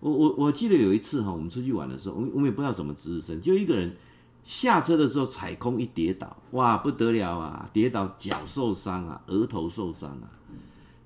[0.00, 3.94] 我我我记得有一次哈，我们出去玩的时候，我我们也不知道什么值日生，就一个人
[4.42, 10.26] 下车的时候踩空一跌倒，哇不得了啊，跌倒脚受伤啊，额头受伤啊。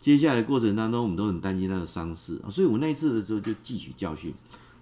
[0.00, 4.32] 接下来过程当中，我们都很担心他的伤势，所以我那一次的时候就汲取教训，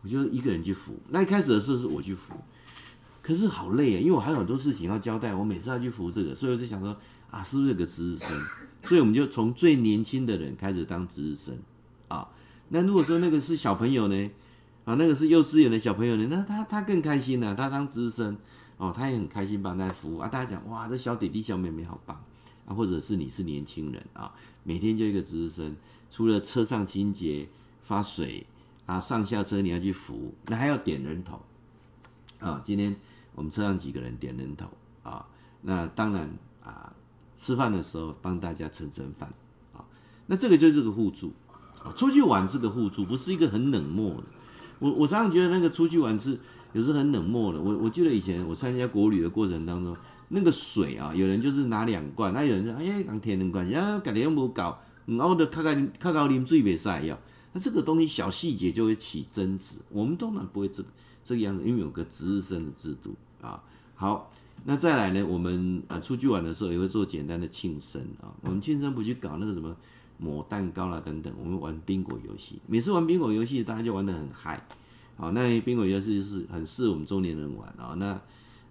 [0.04, 0.94] 我就一个人去扶。
[1.08, 2.34] 那一开始的时候是我去扶，
[3.22, 6.94] 可是好累啊，因为我还有很多事情要交代，我每次要去扶这个，所以我就想说
[7.30, 8.28] 啊，是不是有个值日生？
[8.82, 11.56] 所以我们就从最年轻的人开始当值日生
[12.08, 12.28] 啊。
[12.68, 14.30] 那如果说那个是小朋友呢，
[14.84, 18.36] 啊，那个是幼稚园的小朋友呢，那他他更开心了，啊，他当值日生
[18.76, 20.28] 哦，他也很开心帮大家服务啊。
[20.28, 22.22] 大家讲哇，这小弟弟小妹妹好棒
[22.66, 24.30] 啊，或者是你是年轻人啊，
[24.64, 25.74] 每天就一个值日生，
[26.10, 27.48] 除了车上清洁、
[27.82, 28.46] 发水
[28.87, 31.40] 啊，上下车你要去扶，那还要点人头
[32.38, 32.61] 啊。
[32.62, 32.94] 今天
[33.35, 34.66] 我们车上几个人点人头
[35.03, 35.27] 啊，
[35.62, 36.29] 那当然
[36.62, 36.92] 啊，
[37.35, 39.33] 吃饭的时候帮大家盛盛饭
[39.73, 39.85] 啊，
[40.27, 41.33] 那这个就是个互助。
[41.83, 44.25] 啊出去玩是个互助，不是一个很冷漠的。
[44.79, 46.38] 我我常常觉得那个出去玩是
[46.73, 47.61] 有时很冷漠的。
[47.61, 49.97] 我我记得以前我参加国旅的过程当中，
[50.29, 57.18] 那个水啊，有人就是拿两罐，那有人说哎呀，讲天然关系啊，改天又没搞，然后就看看看到啉水袂使要。
[57.54, 59.76] 那这个东西小细节就会起争执。
[59.88, 60.88] 我们当然不会这个
[61.24, 63.64] 这个样子，因为有个值日生的制度啊。
[63.94, 64.30] 好，
[64.64, 68.28] 那再来呢，我们啊出去玩的时候也会做简单的庆生啊。
[68.42, 69.74] 我们庆生不去搞那个什么。
[70.16, 72.60] 抹蛋糕啦等等，我们玩宾果游戏。
[72.68, 74.64] 每次玩宾果游戏，大家就玩得很嗨。
[75.16, 77.96] 好，那宾果游戏是很适合我们中年人玩啊。
[77.98, 78.18] 那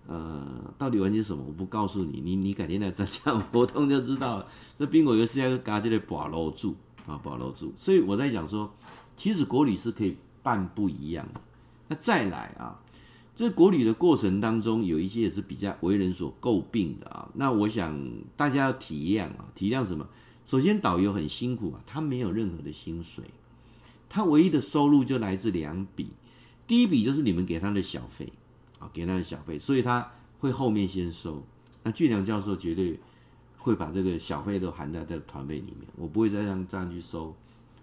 [0.07, 1.43] 呃，到底玩些什么？
[1.45, 4.47] 我不告诉你，你你改天来参加活动就知道了。
[4.79, 6.73] 这宾果游戏要搞这个保楼住
[7.05, 7.73] 啊，保留住。
[7.77, 8.73] 所以我在讲说，
[9.15, 11.41] 其实国旅是可以办不一样的。
[11.87, 12.79] 那再来啊，
[13.35, 17.29] 这国旅的过程当中，有一些也是比较为人所诟病的啊。
[17.35, 17.99] 那我想
[18.37, 20.07] 大家要体谅啊，体谅什么？
[20.45, 23.23] 首先，导游很辛苦啊，他没有任何的薪水，
[24.09, 26.09] 他唯一的收入就来自两笔，
[26.67, 28.31] 第一笔就是你们给他的小费，
[28.77, 31.43] 啊，给他的小费，所以他会后面先收。
[31.83, 32.99] 那俊良教授绝对
[33.63, 37.34] 会把这个小费都含在这个团费里面，我不会再让这样去收，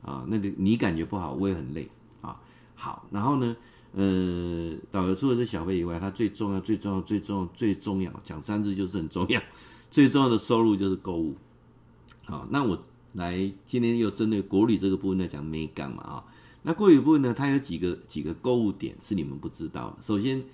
[0.03, 1.89] 啊，那个你感觉不好，我也很累
[2.21, 2.39] 啊。
[2.75, 3.57] 好，然后呢，
[3.95, 9.41] 呃，导游除了这小费以外，他最重要、最重要、最重要、最重要，讲三次就是很重要，
[9.91, 11.35] 最重要的收入就是购物。
[12.27, 12.79] 好，那我
[13.15, 16.25] 来今天又针对国旅这个部分来讲美感嘛啊。
[16.63, 19.97] 那国旅部分呢，它有几个几个购物点是你们不知道的。
[20.03, 20.45] 首先，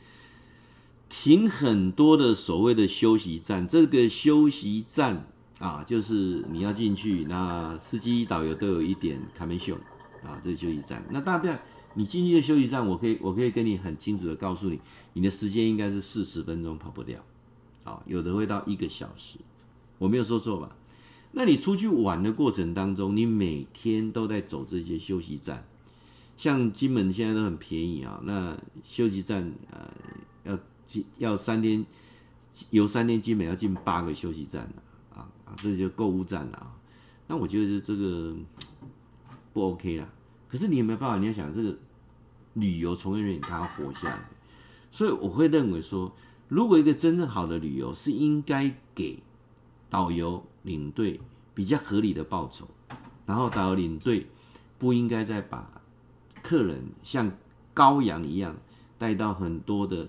[1.09, 5.27] 停很多的所谓的休息站，这个休息站
[5.59, 9.77] 啊，就是你要进去，那司机导游都有一点 commission
[10.23, 11.05] 啊，这个休息站。
[11.11, 11.59] 那大不了
[11.95, 14.81] 你进去的休息站，我可以我可以跟你很清楚的告诉你，
[15.14, 17.25] 你的时间应该是四十分钟跑不掉，
[17.85, 19.38] 啊，有的会到一个小时，
[19.99, 20.77] 我没有说错吧？
[21.33, 25.66] 那你出去玩的过程当中，你每天都在走这些休息站，
[26.37, 28.21] 像金门现在都很便宜啊。
[28.25, 29.90] 那休息站呃
[30.45, 31.85] 要进要三天
[32.70, 34.62] 游三天基本要进八个休息站
[35.14, 36.75] 啊啊，这就购物站了啊。
[37.27, 38.35] 那我觉得这个
[39.53, 40.09] 不 OK 啦。
[40.49, 41.18] 可是你有没有办法？
[41.18, 41.77] 你要想这个
[42.55, 44.18] 旅游从业人员他要活下来，
[44.90, 46.14] 所以我会认为说，
[46.49, 49.22] 如果一个真正好的旅游是应该给
[49.90, 50.42] 导游。
[50.66, 51.20] 领队
[51.55, 52.66] 比较合理的报酬，
[53.25, 54.27] 然后导游领队
[54.81, 55.81] 不应该再把
[56.42, 57.31] 客人像
[57.72, 58.57] 羔羊一样
[58.99, 60.09] 带到很多的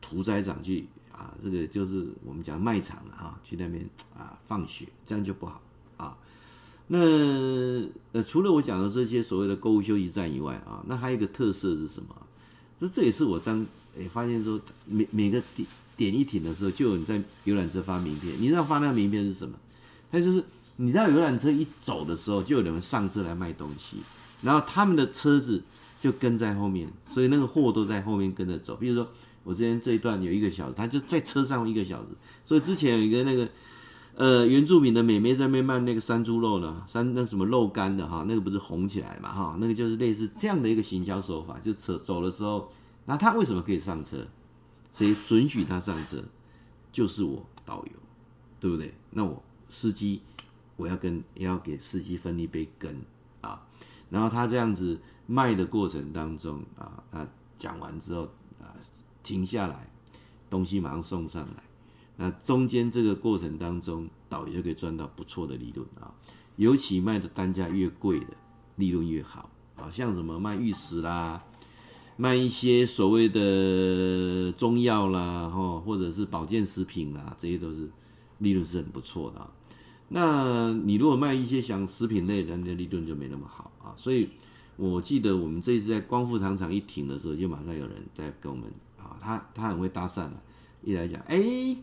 [0.00, 5.60] 屠宰场去啊，这个就是我们讲卖场了啊，去那边啊放血，这样就不好
[5.96, 6.16] 啊。
[6.88, 6.98] 那
[8.12, 12.14] 呃，除了我讲的这些所谓的购物休息站以外啊，那还有一个特色是什么？
[12.80, 18.34] 这这也是我当诶、发现说，每每个点点一停的时候，就有人在游览车发名片。
[18.38, 19.58] 你知道发那个名片是什么？
[20.12, 20.44] 它就是
[20.76, 23.96] 你知道游览车一走的时候，就有人上车来卖东西，
[24.42, 25.62] 然后他们的车子
[25.98, 28.76] 就跟在后面，所以那个货都在后面跟着走。
[28.76, 29.08] 比如说
[29.46, 32.08] 我之前这一段有一个小时，他就在车上一个小时。
[32.44, 33.48] 所以之前有一个那个。
[34.18, 42.72] 呃，原住民的美眉在那边卖那个山猪肉呢，山那什么肉干的哈，那个不是红起来嘛哈，那个就是类似这样的一个行销手法，就车走的时候，
[43.04, 44.26] 那他为什么可以上车？
[44.90, 46.24] 谁准许他上车？
[46.90, 47.92] 就是我导游，
[48.58, 48.94] 对不对？
[49.10, 50.22] 那我司机，
[50.76, 52.90] 我要跟也要给司机分一杯羹
[53.42, 53.66] 啊。
[54.08, 57.28] 然后他这样子卖的过程当中啊，他
[57.58, 58.22] 讲完之后
[58.62, 58.72] 啊，
[59.26, 59.90] 停下来，
[60.48, 61.62] 东西马上送上来。
[62.16, 66.14] 那中间这个过程当中，导游就可以赚到不错的利润啊，
[66.54, 68.28] 尤其卖的单价越贵的，
[68.76, 69.90] 利润越好啊。
[69.90, 71.42] 像什么卖玉石啦，
[72.16, 77.90] 卖一些所谓的中药啦，哈，或者是保健食品啦，这些都是
[78.38, 79.50] 利润是很不错的啊。
[80.08, 83.92] 那你如果卖一些像食品类的，那利润就没那么好啊。
[83.96, 84.30] 所以
[84.76, 88.72] 我记得我们这一次在光复糖厂一停的时候，就马上有人在跟我们，
[89.26, 90.34] 他他很会搭讪的，
[90.82, 91.76] 一来讲，哎。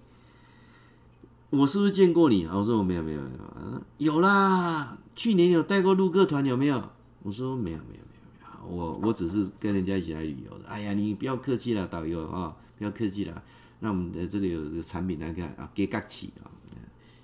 [1.50, 2.58] 我是不是见过你啊？
[2.58, 6.84] 我说我没有没有没有，有啦，去年有带过陆客团有没有？
[7.22, 10.68] 我说没有没有没有没有，我我只是跟人家一起来旅游的。
[10.68, 13.44] 哎呀，你不要客气了，导游啊，不要客气了。
[13.82, 16.50] 那我们的这个有一个产品来看啊，给嘎起啊，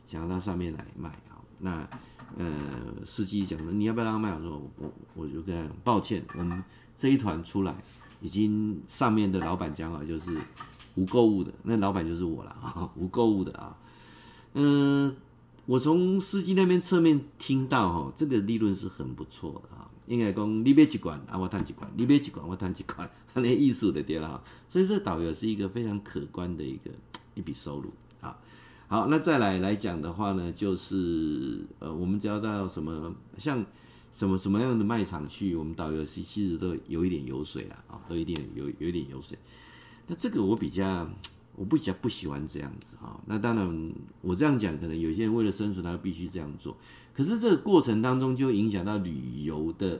[0.08, 1.41] 想要到上面来卖啊。
[1.58, 1.89] 那
[2.38, 4.32] 呃，司机讲说你要不要让他卖？
[4.36, 6.63] 我说我我就跟他讲，抱歉，我们
[6.95, 7.75] 这一团出来，
[8.21, 10.38] 已经上面的老板讲好，就是
[10.95, 13.75] 无购物的，那老板就是我了啊，无购物的啊。
[14.53, 15.15] 嗯、呃，
[15.65, 19.88] 我从司机那边侧面听到哈，这个利润是很不错的啊。
[20.08, 24.41] 应该讲你买一罐啊，我赚几罐；你别几管，我赚几罐， 他那意思的对了哈。
[24.67, 26.89] 所以这导游是一个非常可观的一个
[27.36, 28.36] 一笔收入啊。
[28.88, 33.63] 好，那再来来讲的话呢，就是呃，我们只要到什么像
[34.12, 39.38] 什么什么样的卖场去，我们导游其其实都有一点油水了啊，都一点有有一点油水。
[40.08, 41.10] 那这个我比较。
[41.56, 46.78] 我不想不喜欢这样子哈，那当然我这样讲，可能有些人为了生存，他必须这样做。
[47.13, 50.00] 可是这个过程当中，就影响到旅游的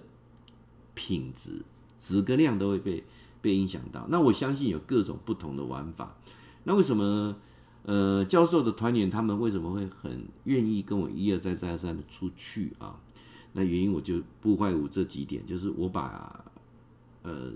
[0.94, 1.62] 品质，
[2.00, 3.04] 质跟量都会被
[3.42, 4.08] 被影响到。
[4.10, 6.16] 那我相信有各种不同的玩法。
[6.64, 7.36] 那为什么
[7.84, 12.98] 呃教授的团员他们为什么会很愿意跟我一而再再而三的出去啊？
[13.60, 16.44] 那原因我就不外乎这几点，就是我把
[17.24, 17.52] 呃。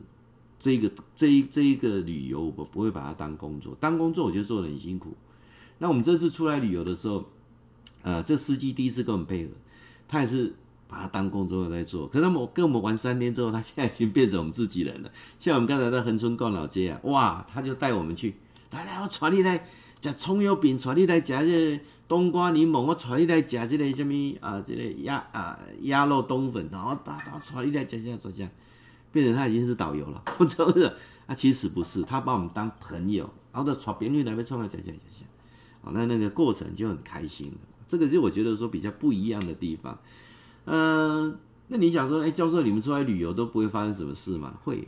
[0.60, 5.14] 这个这一这一个旅游，我不会把它当工作，当工作我就做的很辛苦。
[5.78, 7.26] 那我们这次出来旅游的时候，
[8.02, 9.52] 呃，这司机第一次跟我们配合，
[10.08, 10.54] 他也是
[10.88, 12.08] 把它当工作在做。
[12.08, 15.12] 可是我跟我们玩三天之后，他现在已经变成我们自己人了。
[15.38, 18.34] 像我们刚才在恒春逛老街啊，哇，他就带我们去，
[18.72, 19.68] 来来，我传你来
[20.04, 28.50] 食葱油饼，带你来食这冬瓜柠檬，我带你来食这个什么啊，这个鸭啊鸭肉冬粉，然后带带你来食这这这。
[29.14, 30.92] 变成他已经是导游了，不知道是？
[31.28, 35.28] 他其实不是，他把我们当朋友，然后在传别人来被冲来讲讲讲讲，
[35.84, 37.54] 哦，那那个过程就很开心。
[37.88, 39.96] 这个就我觉得说比较不一样的地方。
[40.66, 41.38] 嗯、
[41.68, 44.56] 那你想说，哎，教授，你们出来旅游都不会发生什么事吗？
[44.64, 44.88] 会，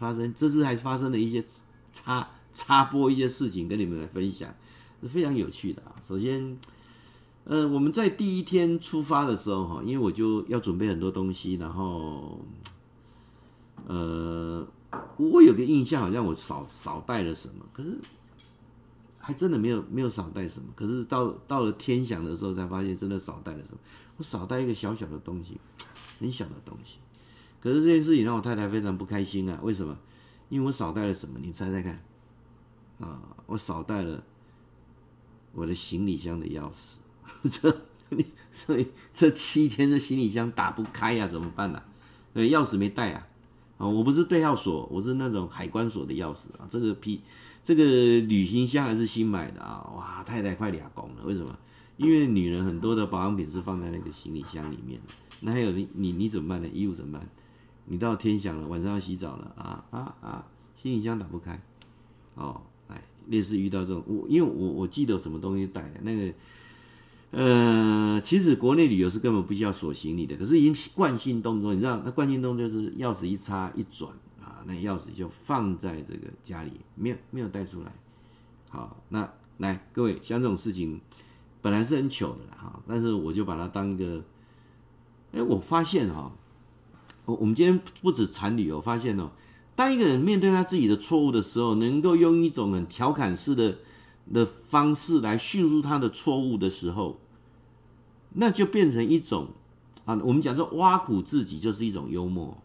[0.00, 0.34] 发生。
[0.34, 1.44] 这次还发生了一些
[1.92, 4.54] 差插播一些事情跟你们来分享，
[5.02, 5.94] 是非常有趣的啊。
[6.08, 6.56] 首先，
[7.44, 12.40] 呃，我们在第一天出发的时候哈，因为我就要准备很多东西，然后。
[13.86, 14.66] 呃，
[15.18, 17.98] 我有个印象，好像我少少带了什么，可是
[19.18, 20.68] 还真的没有没有少带什么。
[20.74, 23.78] 可是到到了天祥的时候，才发现真的少带了什么。
[24.16, 25.60] 我少带一个小小的东西，
[26.18, 26.96] 很小的东西。
[27.60, 29.60] 可是这件事情让我太太非常不开心啊！
[29.62, 29.94] 为什么？
[30.48, 31.38] 因为我少带了什么？
[31.42, 32.02] 你猜猜看。
[33.00, 34.22] 啊，我少带了
[35.52, 36.96] 我的行李箱的钥匙。
[37.50, 37.76] 这
[38.10, 41.82] 你 所以这七天的行李箱打不开呀，怎么办呢？
[42.32, 43.26] 对，钥匙没带啊。
[43.78, 46.68] 啊，我不是对号锁，我是那种海关锁的钥匙啊。
[46.70, 47.20] 这个皮，
[47.64, 49.90] 这个旅行箱还是新买的啊。
[49.96, 51.58] 哇，太太快俩工了，为什么？
[51.96, 55.14] 因为女人很多的保养品是放在那个行李箱里面的。
[55.40, 56.68] 那还有你你你怎么办呢？
[56.72, 57.28] 衣服怎么办？
[57.86, 60.46] 你到天祥了，晚上要洗澡了啊啊啊！
[60.80, 61.60] 行李箱打不开。
[62.34, 62.62] 哦，
[63.28, 66.32] 类似遇到这种，我因为我我记得什么东西带那个。
[67.36, 74.08] 呃，其实国内旅游是根本不需要锁行李的，可是已经惯性动作，你知道，那惯性动作就是钥匙一插一转
[74.40, 77.92] 啊，那钥匙就放在这个家里，没有没有带出来。
[78.68, 81.00] 好，那来各位，像这种事情
[81.60, 84.22] 本来是很糗的啦哈，但是我就把它当一个
[85.32, 86.32] 哎，我发现哈、哦，
[87.24, 89.32] 我我们今天不止谈旅游，发现哦，
[89.76, 93.78] 当一个人面对他自己的错误的时候，能够用一种很调侃式的
[94.32, 97.18] 的方式来叙述他的错误的时候，
[98.34, 99.48] 那就变成一种
[100.04, 102.56] 啊，我们讲说挖苦自己就是一种幽默。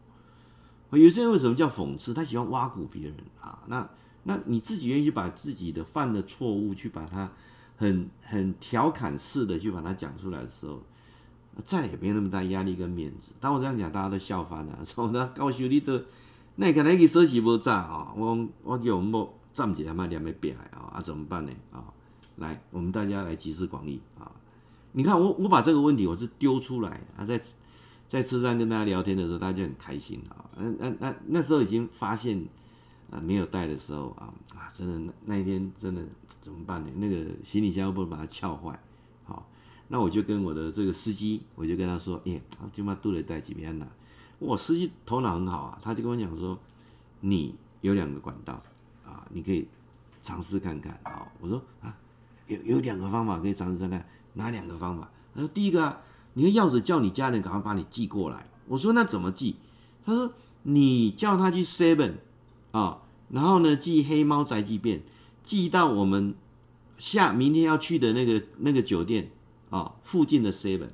[0.91, 2.13] 有些人为什么叫讽刺？
[2.13, 3.59] 他喜欢挖苦别人啊。
[3.67, 3.87] 那
[4.23, 7.31] 那你自己愿意把自己的犯的错误去把它
[7.77, 10.81] 很很调侃式的去把它讲出来的时候。
[11.65, 13.31] 再也没有那么大压力跟面子。
[13.37, 14.79] 当我这样讲，大家都笑翻了。
[14.85, 16.01] 说那高修你都，
[16.61, 18.11] 那你可能去说起无炸啊！
[18.17, 20.91] 我我叫我们站起来嘛，两边别来啊！
[20.95, 21.51] 啊，怎么办呢？
[21.71, 21.85] 啊，
[22.35, 24.29] 来，我们大家来集思广益啊！
[24.91, 27.41] 你看我我把这个问题我是丢出来啊，在
[28.09, 30.43] 在车上跟大家聊天的时候，大家就很开心啊。
[30.57, 32.45] 那那那那时候已经发现
[33.09, 36.03] 啊没有带的时候啊啊，真的那那一天真的
[36.41, 36.89] 怎么办呢？
[36.97, 38.77] 那个行李箱又不能把它撬坏。
[39.23, 39.49] 好
[39.87, 42.41] 那我就跟我的这个司机，我就跟他说：“哎、欸，
[42.73, 43.87] 今晚肚里带几片呢？”
[44.39, 46.57] 我司机头脑很好啊，他就跟我讲说
[47.21, 48.53] ：“你有两个管道
[49.05, 49.67] 啊，你可以
[50.21, 51.95] 尝试看看啊。”我说：“啊，
[52.47, 56.01] 有有两个方法可以尝试看看，哪两个方法？”他说：“第一个啊，
[56.33, 59.57] 你的钥匙叫你家人赶快把你寄过来。”我说：“那怎么寄？”
[60.05, 62.13] 他说：“你叫他去 Seven
[62.71, 65.01] 啊，然后呢寄黑猫宅急便，
[65.43, 66.33] 寄到我们
[66.97, 69.31] 下明天要去的那个那个酒店。”
[69.69, 70.89] 啊，附近的 seven，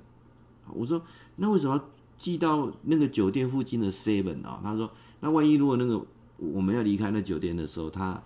[0.73, 1.01] 我说
[1.37, 4.59] 那为什么要寄到那个酒店附近的 seven 啊？
[4.63, 6.03] 他说那万一如果那个
[6.37, 8.21] 我们要离开那酒店的时候，他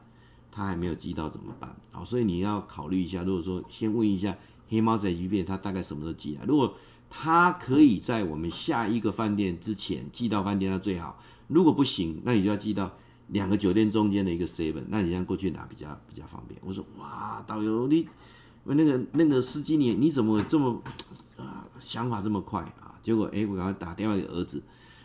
[0.52, 1.75] 他还没有寄到怎么办？
[1.91, 3.23] 好，所以你要考虑一下。
[3.23, 4.36] 如果说先问一下
[4.67, 6.45] 黑猫宅急便，他大概什么时候寄来？
[6.45, 6.75] 如果
[7.10, 11.19] 他可以在我们下一个饭店之前寄到饭店，那最好。
[11.47, 12.91] 如果不行，那你就要寄到
[13.30, 16.60] 两个酒店中间的一个 seven，那你这样过去拿比较比较方便。
[16.63, 18.08] 我说哇，导游你。
[18.65, 20.80] 那个那个司机你你怎么这么
[21.38, 22.88] 啊想法这么快啊？
[23.01, 24.62] 结果哎，我赶快打电话给儿子，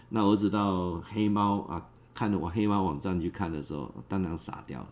[0.08, 4.88] 那儿子到黑猫啊看了我黑猫网站去看的时候，当场傻掉了。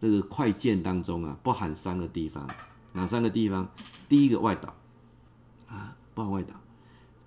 [0.00, 2.46] 这个快件当中啊，不含三个地方，
[2.92, 3.66] 哪三个地方？
[4.08, 4.74] 第一个外岛
[5.68, 6.54] 啊，不含外岛。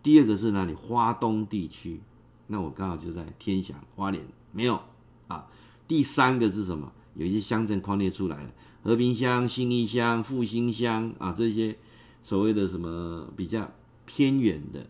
[0.03, 0.73] 第二个是哪里？
[0.73, 1.99] 花东地区，
[2.45, 4.79] 那我刚好就在天祥花莲，没有
[5.27, 5.47] 啊。
[5.87, 6.91] 第三个是什么？
[7.15, 8.49] 有一些乡镇框列出来了。
[8.83, 11.75] 和平乡、新义乡、复兴乡啊，这些
[12.23, 13.69] 所谓的什么比较
[14.05, 14.85] 偏远的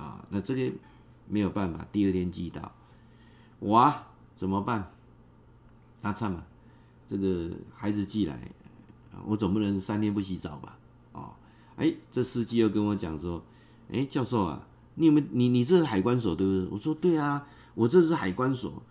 [0.00, 0.72] 啊，那这个
[1.28, 2.72] 没有办法，第二天寄到，
[3.58, 4.90] 我啊，怎么办？
[6.02, 6.42] 阿灿嘛，
[7.08, 8.50] 这个孩子寄来，
[9.26, 10.78] 我总不能三天不洗澡吧？
[11.12, 11.30] 哦，
[11.76, 13.42] 哎，这司机又跟我讲说，
[13.92, 16.68] 哎，教授啊，你有没有你你这是海关所对不对？
[16.70, 18.82] 我说对啊，我这是海关所，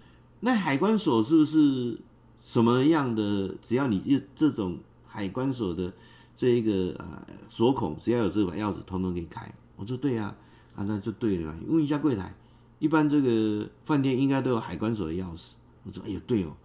[0.42, 2.00] 那海关所是不是？
[2.42, 3.54] 什么样的？
[3.62, 5.92] 只要你这这种海关所的
[6.38, 9.54] 这一个呃锁孔，只要有这把钥匙，通通可以开。
[9.76, 10.36] 我说对呀，啊，
[10.80, 11.54] 啊那就对了。
[11.68, 12.34] 问一下柜台，
[12.80, 15.50] 一般这个饭店应该都有海关所的钥匙。
[15.84, 16.56] 我说哎呀对哦，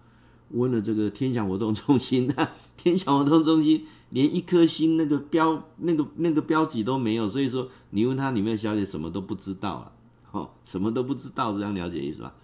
[0.50, 9.92] 问了这个天祥活动中心，那 天祥活动中心连一颗星那个标那个那个标记都没有，所以说你问他里面的小姐什么都不知道了，
[10.30, 12.34] 哦，什么都不知道，这样了解意思吧？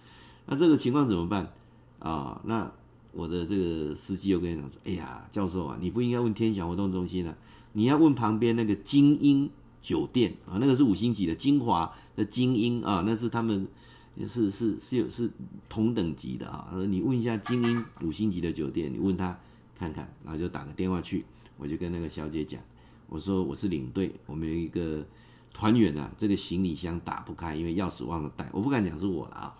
[0.47, 1.53] 那这个情况怎么办
[1.99, 2.41] 啊？
[2.43, 2.71] 那。
[3.13, 7.35] 我的这个司机又跟你讲说：“哎呀，教授啊，你不应该问天祥活动中心啊，
[7.73, 9.49] 你要问旁边那个精英
[9.81, 13.67] 酒店啊，那个是五星级的，精华的精英啊，那是他们
[14.27, 15.29] 是是是有是
[15.67, 16.71] 同等级的啊。
[16.87, 19.37] 你问一下精英五星级的酒店，你问他
[19.77, 21.25] 看看，然后就打个电话去，
[21.57, 22.61] 我就跟那个小姐讲，
[23.09, 25.03] 我说我是领队，我们有一个
[25.53, 29.57] 团员啊，这个行李箱打不开，因为钥匙忘了带，我不敢讲是我了啊。”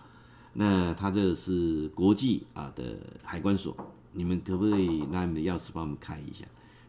[0.54, 3.74] 那他这是国际啊的海关所，
[4.12, 6.44] 你们可不可以拿你们的钥匙帮我们开一下？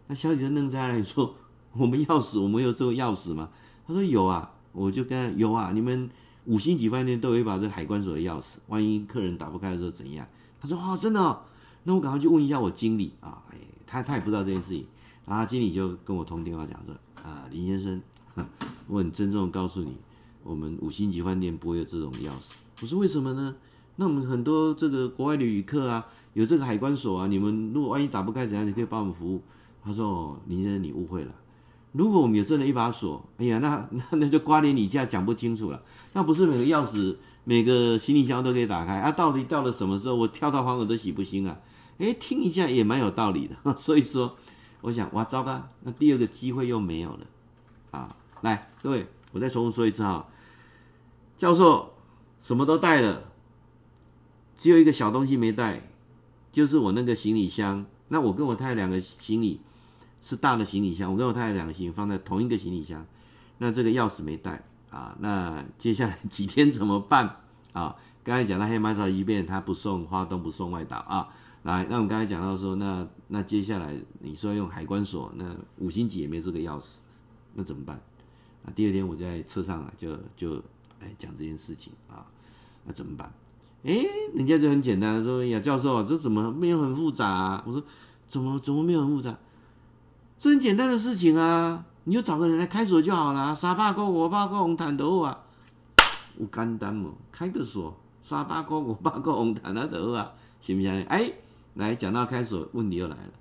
[0.08, 1.34] 那小姐就愣在那里说
[1.78, 3.50] ：“我们钥匙，我们有这个钥匙吗？”
[3.88, 6.10] 他说：“有啊。”我就跟他：“有啊，你们
[6.46, 10.26] 五星级饭店都有一把这海关所的钥匙，万一客人打不开的时候怎样？”
[10.60, 11.42] 他说：“哦，真的哦。”
[11.86, 14.86] 那我赶快去问一下我经理啊，哎，他他也不知道这件事情，
[15.26, 18.02] 然后经理就跟我通电话讲说：“啊，林先生，
[18.88, 19.98] 我很郑重告诉你，
[20.44, 23.56] 我们五星级饭店不会有这种钥匙。”我说为什么呢？
[23.98, 26.04] 那我们很多这个国外的旅客啊，
[26.34, 28.66] 有这个海关锁啊，你们如果万一打不开怎样？
[28.68, 29.42] 你可以帮我们服务。
[29.84, 31.36] 他说：“哦，林先生，你误会了。
[31.94, 35.82] 如果我们有这样一把锁，哎呀，那那那就瓜连理架讲不清楚了。
[36.12, 37.16] 那不是每个钥匙、
[37.46, 39.12] 每个行李箱都可以打开啊？
[39.12, 41.58] 到底到了什么时候，我跳到黄河都洗不清啊？
[41.98, 43.56] 哎，听一下也蛮有道理的。
[43.78, 44.36] 所以说，
[44.82, 47.20] 我想哇，糟糕，那第二个机会又没有了
[47.92, 48.16] 啊！
[48.42, 50.28] 来，各位，我再重复说一次哈，
[51.38, 51.90] 教授。
[52.42, 53.32] 什么都带了，
[54.58, 55.82] 只有一个小东西没带，
[56.52, 57.86] 就是我那个行李箱。
[58.10, 59.62] 那我跟我太太两个行李
[60.24, 63.06] 是大的行李箱，我跟我太太两个行李放在同一个行李箱。
[63.60, 67.38] 那这个钥匙没带啊，那接下来几天怎么办
[67.74, 67.96] 啊？
[68.24, 71.28] 刚才讲到黑马草一遍，他不送花东，不送外岛啊。
[71.64, 76.96] 来，那我们刚才讲到说，那那接下来你说用海关锁，那五星级也没这个钥匙，
[77.54, 78.02] 那怎么办？
[78.66, 80.56] 啊，第二天我在车上啊，就就
[81.00, 82.26] 来讲这件事情啊，
[82.86, 83.32] 那怎么办？
[83.84, 87.62] 哎，人家就很简单说，呀，教授，这怎么没有很复杂？
[87.66, 87.84] 我说，
[88.28, 89.38] 怎么怎么没有很复杂？
[90.38, 95.44] 这很简单的事情啊，你就找个人来开锁就好了，三百块五百块红毯都啊，
[96.38, 101.04] 有简单嘛，开个锁，三百块五百块红毯那都好啊，行不行？
[101.06, 101.32] 哎。
[101.76, 103.34] 来讲到开锁，问题又来了，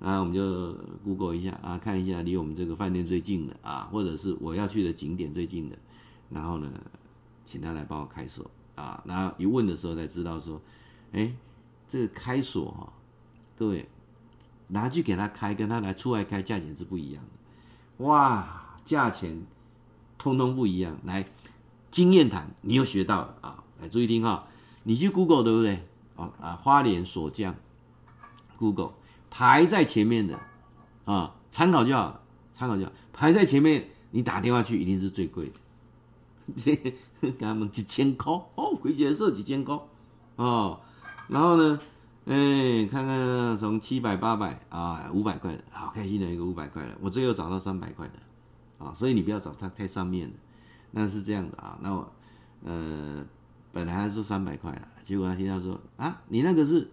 [0.00, 0.74] 那我们就
[1.04, 5.78] Google 一下啊，看一下离我们这个饭店最近的啊，或者是我要去的景点最近的，
[6.28, 6.68] 然后呢，
[7.44, 9.00] 请他来帮我开锁啊。
[9.06, 10.60] 然后一问的时候才知道说，
[11.12, 11.32] 哎，
[11.88, 12.92] 这个开锁哈，
[13.56, 13.88] 各位
[14.68, 19.44] 拿去给他开，跟他来出来开价钱是不一样的，哇，价钱
[20.16, 20.96] 通通不一样。
[21.04, 21.26] 来，
[21.90, 24.44] 经验谈，你又学到了啊，来注意听哈，
[24.84, 25.84] 你去 Google 对不对？
[26.16, 27.54] 啊啊，花莲锁匠。
[28.58, 28.94] Google
[29.30, 30.38] 排在前面的
[31.04, 32.20] 啊，参考就好，
[32.52, 32.92] 参考就好。
[33.12, 35.52] 排在前面，你打电话去一定是最贵
[36.56, 36.74] 的，
[37.20, 39.78] 给他们几千块哦，回角色几千块
[40.36, 40.80] 哦。
[41.28, 41.78] 然后呢，
[42.28, 50.36] 哎，看看从七百八百啊，五百块，好开心的一个五百块的，我最后找到三百块的啊，所以你不要找它太上面的，
[50.90, 51.78] 那是这样的啊。
[51.80, 52.12] 那我
[52.64, 53.24] 呃
[53.72, 56.88] 本来还说三百块了，结果他听到说啊，你那个是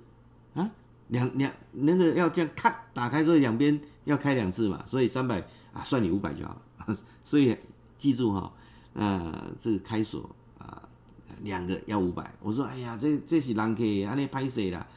[0.54, 0.72] 啊。
[1.10, 5.40] 两两那个要这样咔打开，所以两边要开两次嘛，所以三百
[5.72, 6.98] 啊，算你五百就好了。
[7.24, 7.56] 所以
[7.96, 8.52] 记住哈、哦，
[8.96, 10.28] 呃，这个开锁
[10.58, 10.82] 啊，
[11.44, 12.34] 两个要五百。
[12.42, 14.88] 我说哎呀，这这是人客，安尼歹势啦。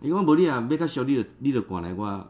[0.00, 2.28] 因为无你啊，要较俗，你就你就赶来我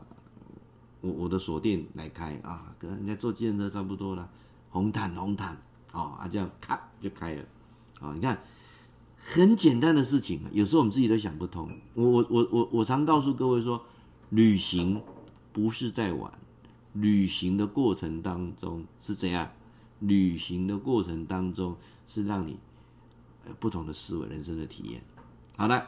[1.00, 4.28] 我我的锁店来开啊，跟人家坐自行车差不多啦。
[4.70, 5.56] 红毯红毯，
[5.92, 7.42] 哦啊这样咔就开了，
[8.00, 8.38] 啊、哦、你看。
[9.20, 11.68] 很简单的事情，有时候我们自己都想不通。
[11.94, 13.84] 我我我我我常告诉各位说，
[14.30, 15.02] 旅行
[15.52, 16.32] 不是在玩，
[16.92, 19.50] 旅行的过程当中是怎样？
[19.98, 22.60] 旅行的过程当中是让你
[23.44, 25.02] 呃不同的思维、人生的体验。
[25.56, 25.84] 好了，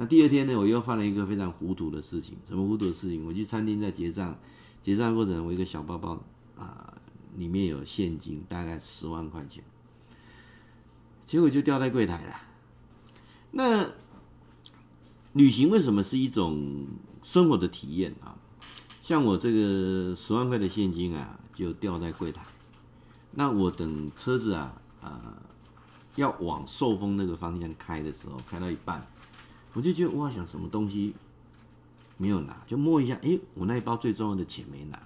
[0.00, 2.38] 那第二天呢，我又犯了一个非常糊涂的事情。
[2.46, 3.26] 什么糊涂的事情？
[3.26, 4.38] 我去餐厅在结账，
[4.80, 6.22] 结账过程我一个小包包
[6.56, 6.94] 啊、
[7.36, 9.64] 里面有现金，大概十万块钱，
[11.26, 12.36] 结果就掉在柜台了。
[13.50, 13.88] 那
[15.32, 16.86] 旅行为什么是一种
[17.24, 18.38] 生活的体验啊？
[19.02, 22.40] 像我这个十万块的现金啊，就掉在柜台。
[23.32, 25.20] 那我等车子啊，呃，
[26.14, 29.04] 要往寿丰那个方向开的时候，开到一半，
[29.78, 31.14] 我就觉得哇，想什么东西
[32.16, 35.00] 没有拿，就摸一下，诶，我那一包最重要的钱没拿，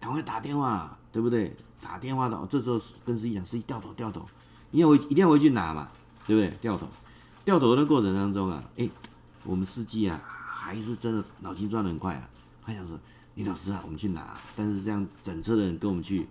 [0.00, 1.54] 赶快打电话，对不对？
[1.82, 4.26] 打电话的，这时候跟司机讲，司机掉头掉头，
[4.70, 5.90] 你要回一定要回去拿嘛，
[6.26, 6.56] 对不对？
[6.62, 6.88] 掉头。
[7.44, 8.88] 掉头的过程当中啊，哎，
[9.44, 12.26] 我们司机啊，还是真的脑筋转得很快啊。
[12.64, 12.98] 他想说
[13.36, 16.26] ：“李老师啊，我们去拿，但是这样整车的人跟我们去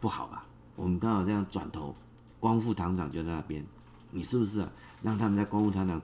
[0.00, 0.44] 不好吧？
[0.76, 1.96] 我们刚好这样转头，
[2.38, 3.66] 光复糖厂就在那边，
[4.12, 4.70] 你是不是啊？
[5.02, 6.00] 让他们在光复糖厂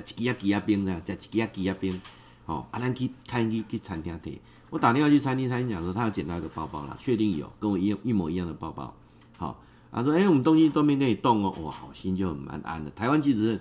[0.00, 2.00] 吃一支啊鸡啊冰这样，吃一支啊鸡啊冰。
[2.46, 4.40] 哦，啊，咱去开去去餐厅提。
[4.70, 8.94] 我打电话去餐厅，餐厅讲说他要捡到一个包包啦，确定有跟我一一模一样的包包。
[9.36, 9.60] 好。”
[9.96, 12.90] 他说：“哎、欸，我们东西都没给你动哦，哇，好心就很蛮安的。
[12.90, 13.60] 台湾其实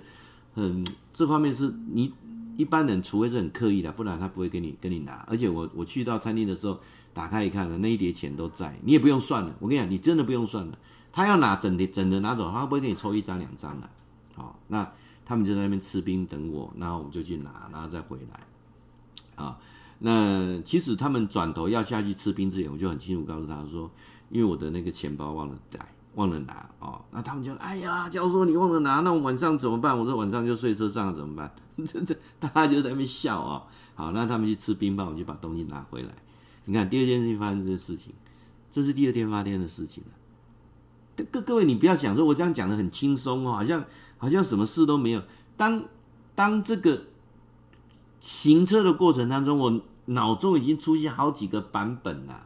[0.55, 2.11] 很这方面是你
[2.57, 5.23] 一般人，除非是很刻意的，不然他不会给你跟你拿。
[5.27, 6.79] 而且我我去到餐厅的时候，
[7.13, 9.55] 打开一看呢，那一叠钱都在，你也不用算了。
[9.59, 10.75] 我跟你讲，你真的不用算了。
[11.11, 13.87] 他要拿整叠整的拿走，他不会给你抽一张两张的。
[14.33, 14.91] 好，那
[15.25, 19.43] 他们就在那边吃冰等我，然后我就去拿，然后再回来。
[19.43, 19.57] 啊，
[19.99, 23.89] 那其实他们转头要下去吃冰之前，我就很清楚告诉他说，
[24.29, 25.79] 因为我的那个钱包忘了带。”
[26.15, 29.97] 忘了拿哦，那他们就哎呀，教授你忘了拿，那我晚上怎么办？
[29.97, 31.51] 我说晚上就睡车上怎么办？
[31.87, 33.65] 真的，大家就在那边笑啊、哦。
[33.95, 36.09] 好，那他们去吃冰棒，我就把东西拿回来。
[36.65, 38.13] 你看第二件事情发生这件事情，
[38.69, 41.25] 这是第二天发生的事情了。
[41.31, 43.83] 各各位，你不要想说我这样讲的很轻松哦，好像
[44.23, 45.21] 好像什么事都没有。
[45.57, 45.83] 当
[46.33, 47.01] 当这个
[48.21, 52.45] 行车的过程当中，我脑中已经出现好几个版本了。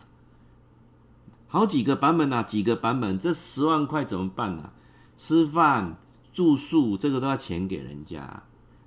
[1.48, 4.74] 好几个版本呐、啊，几个版本，这十万块怎么办呢、啊？
[5.18, 5.96] 吃饭、
[6.34, 8.42] 住宿，这个都要钱给人家。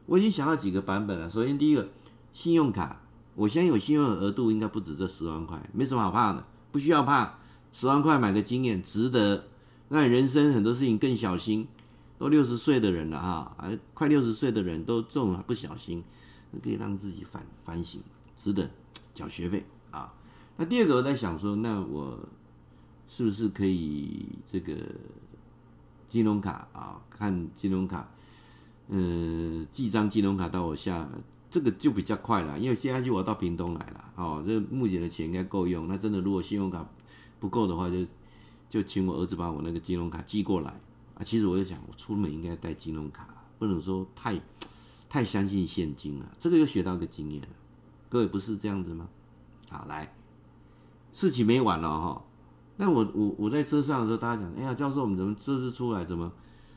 [0.06, 1.30] 我已经想到几个版本了。
[1.30, 1.86] 首先，第一个，
[2.32, 3.00] 信用卡，
[3.36, 7.38] 我相信有信用额度应该不止这十万块，没什么好怕的，不需要怕。
[7.72, 9.44] 十万块买个经验，值得。
[9.88, 11.68] 让你人生很多事情更小心。
[12.20, 16.04] 都六十岁的人了哈，啊，快六十岁的人都这种不小心，
[16.62, 18.00] 可以让自己反反省，
[18.36, 18.70] 值得
[19.12, 20.14] 缴学费啊。
[20.56, 22.18] 那第二个，我在想说，那我。
[23.12, 24.72] 是不是可以这个
[26.08, 28.08] 金融卡啊，看金融卡，
[28.86, 31.08] 嗯，寄张金融卡到我下，
[31.50, 35.88] 这个就比较快了，因为接下去我要到屏东来了，哦，这目前的钱应该够用。
[35.88, 36.88] 那真的如果信用卡
[37.40, 38.06] 不够的话，就
[38.68, 40.80] 就请我儿子把我那个金融卡寄过来
[41.20, 41.22] 啊。
[41.22, 44.40] 其实我就想，我出门应该带金融卡，不能说太
[45.08, 46.26] 太相信现金了。
[46.38, 47.48] 这个又学到一个经验了，
[48.08, 49.08] 各位不是这样子吗？
[49.68, 50.12] 好，来，
[51.12, 52.24] 事情没完了哈。
[52.76, 56.32] 那我我我在车上的时候，大家讲，哎呀，教授，我们怎么这次出来怎么，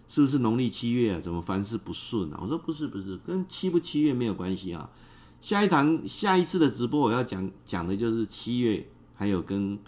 [0.10, 1.22] 是不是农历七月啊？
[1.22, 2.40] 怎么凡事不顺啊？
[2.42, 4.90] 我说不是不是，跟七不七月没有关系啊。
[5.42, 8.86] 下一堂下一次的直播我要讲讲的就是七月，
[9.16, 9.80] 还有跟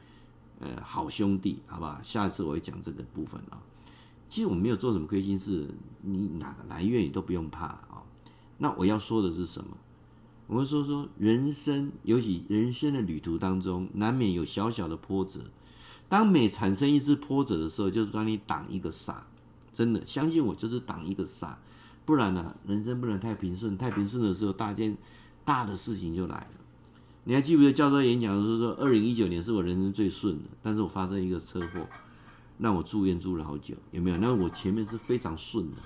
[0.60, 2.00] 呃好兄弟，好不好？
[2.02, 3.60] 下一次我会讲这个部分啊。
[4.36, 5.66] 其实我没有做什么亏心事，
[6.02, 8.04] 你哪个来月你都不用怕啊。
[8.58, 9.70] 那我要说的是什么？
[10.48, 15.40] 我会说说人生，尤其人生的旅途当中，难免有小小的波折。
[16.10, 19.16] 当每产生一次波折的时候，就是帮你挡一个煞，
[19.72, 21.54] 真的相信我，就是挡一个煞，
[22.04, 24.98] 不然呢、人生不能太平顺，太平顺的时候，大件
[25.46, 26.48] 大的事情就来了。
[27.24, 31.88] 你还记不记得教授演讲的时候说，二零一九年是我人生最顺的，但是我发生一个车祸，
[32.58, 34.18] 让我住院住了好久，有没有？
[34.18, 35.78] 那我前面是非常顺的，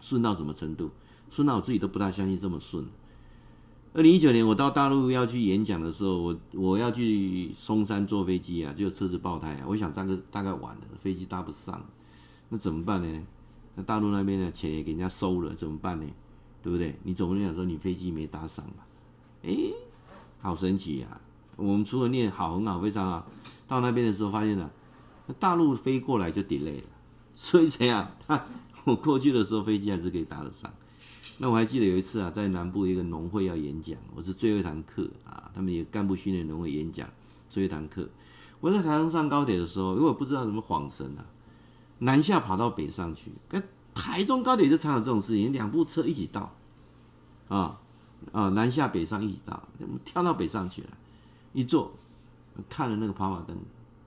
[0.00, 0.90] 顺到什么程度？
[1.30, 2.84] 顺到我自己都不大相信这么顺。
[3.92, 11.84] 二零一九年，我到大陆要去演讲的时候，我我要去嵩山坐飞机啊，就车子爆胎啊，我想大概大概晚了，飞机搭不上，
[12.48, 13.22] 那怎么办呢？
[13.74, 16.06] 那大陆那边的钱也给人家收了，怎么办呢？
[16.62, 16.98] 对不对？
[17.04, 18.84] 你总不能讲说你飞机没搭上吧？
[19.42, 19.56] 哎，
[20.40, 21.20] 好神奇呀、啊！
[21.56, 23.26] 我们除了念好很好非常好，
[23.66, 24.70] 到那边的时候发现了，
[25.38, 26.88] 大陆飞过来就 delay 了，
[27.36, 28.10] 所以怎样？
[28.26, 28.42] 他
[28.84, 30.72] 我过去的时候飞机还是可以搭得上。
[31.38, 37.08] 那我还记得有一次啊，在南部一个农会要演讲，我是最后一堂课啊，他们有干部训练农会演讲，
[37.48, 38.06] 最后一堂课，
[38.60, 41.24] 我在台上上高铁的时候，因为我不知道怎么晃神啊，
[42.00, 43.62] 南下跑到北上去，跟
[43.94, 46.54] 台中高铁就常有这种事情，两部车一起到，
[47.48, 47.80] 啊
[48.32, 49.62] 啊，南下北上一起到，
[50.04, 50.88] 跳到北上去了，
[51.54, 51.90] 一坐，
[52.68, 53.56] 看了那个跑马灯，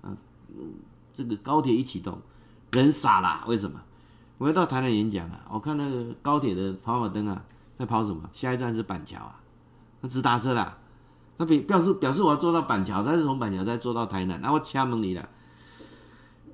[0.03, 0.15] 啊
[0.55, 0.73] 嗯，
[1.13, 2.19] 这个高铁一启动，
[2.71, 3.79] 人傻了，为什么？
[4.39, 5.45] 我要到台南演讲啊！
[5.49, 7.41] 我看那个高铁的跑马灯啊，
[7.77, 8.29] 在跑什么？
[8.33, 9.39] 下一站是板桥啊，
[10.01, 10.77] 那直达车啦。
[11.37, 14.41] 那表表示表示我要坐到板桥，再是从板桥再坐到台南。
[14.41, 15.29] 那我掐门你了，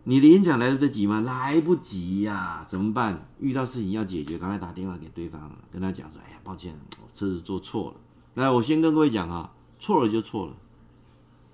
[0.04, 1.22] 你的演讲来得及吗？
[1.22, 3.26] 来不及呀、怎么办？
[3.40, 7.96] 遇到事情要解决，赶快打电话给对方，跟他讲说：“哎呀，抱歉，我车子坐错了。”
[8.36, 10.54] 来，我先跟各位讲啊，错了就错了，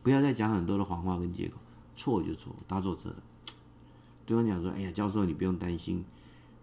[0.03, 1.58] 不要再讲很多的谎话跟借口。
[1.96, 3.16] 错就错，搭错车了。
[4.26, 6.04] 对方讲说：“哎呀，教授你不用担心。”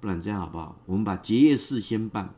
[0.00, 0.74] 不然这样好不好？
[0.84, 2.34] 我们把结业式先办，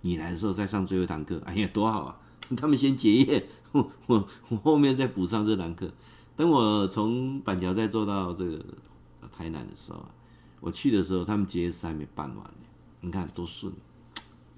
[0.00, 1.40] 你来的时候再上最后一堂课。
[1.44, 2.20] 哎呀，多好啊！
[2.56, 5.88] 他们先结业， 我我我后面再补上这堂课。
[6.36, 8.64] 等我从板桥再坐到这个
[9.32, 10.04] 台南的时候，
[10.60, 12.66] 我去的时候，他们结业式还没办完呢。
[13.00, 13.72] 你看多顺，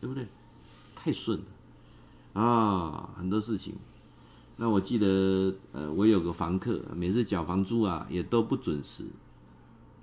[0.01, 0.27] 对不对？
[0.95, 3.11] 太顺了啊！
[3.19, 3.75] 很多事情。
[4.57, 9.05] 那我记得，呃，我有个房客，每次缴房租啊，也都不准时。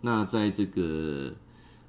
[0.02, 1.34] 那在这个，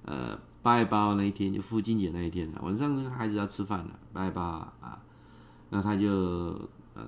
[0.05, 0.39] 呃。
[0.65, 3.91] 八月八号那一天，就父亲节那一天，晚上孩子要吃饭了。
[4.15, 4.43] 八月八
[4.81, 4.99] 啊，
[5.69, 6.09] 那他就
[6.95, 7.07] 呃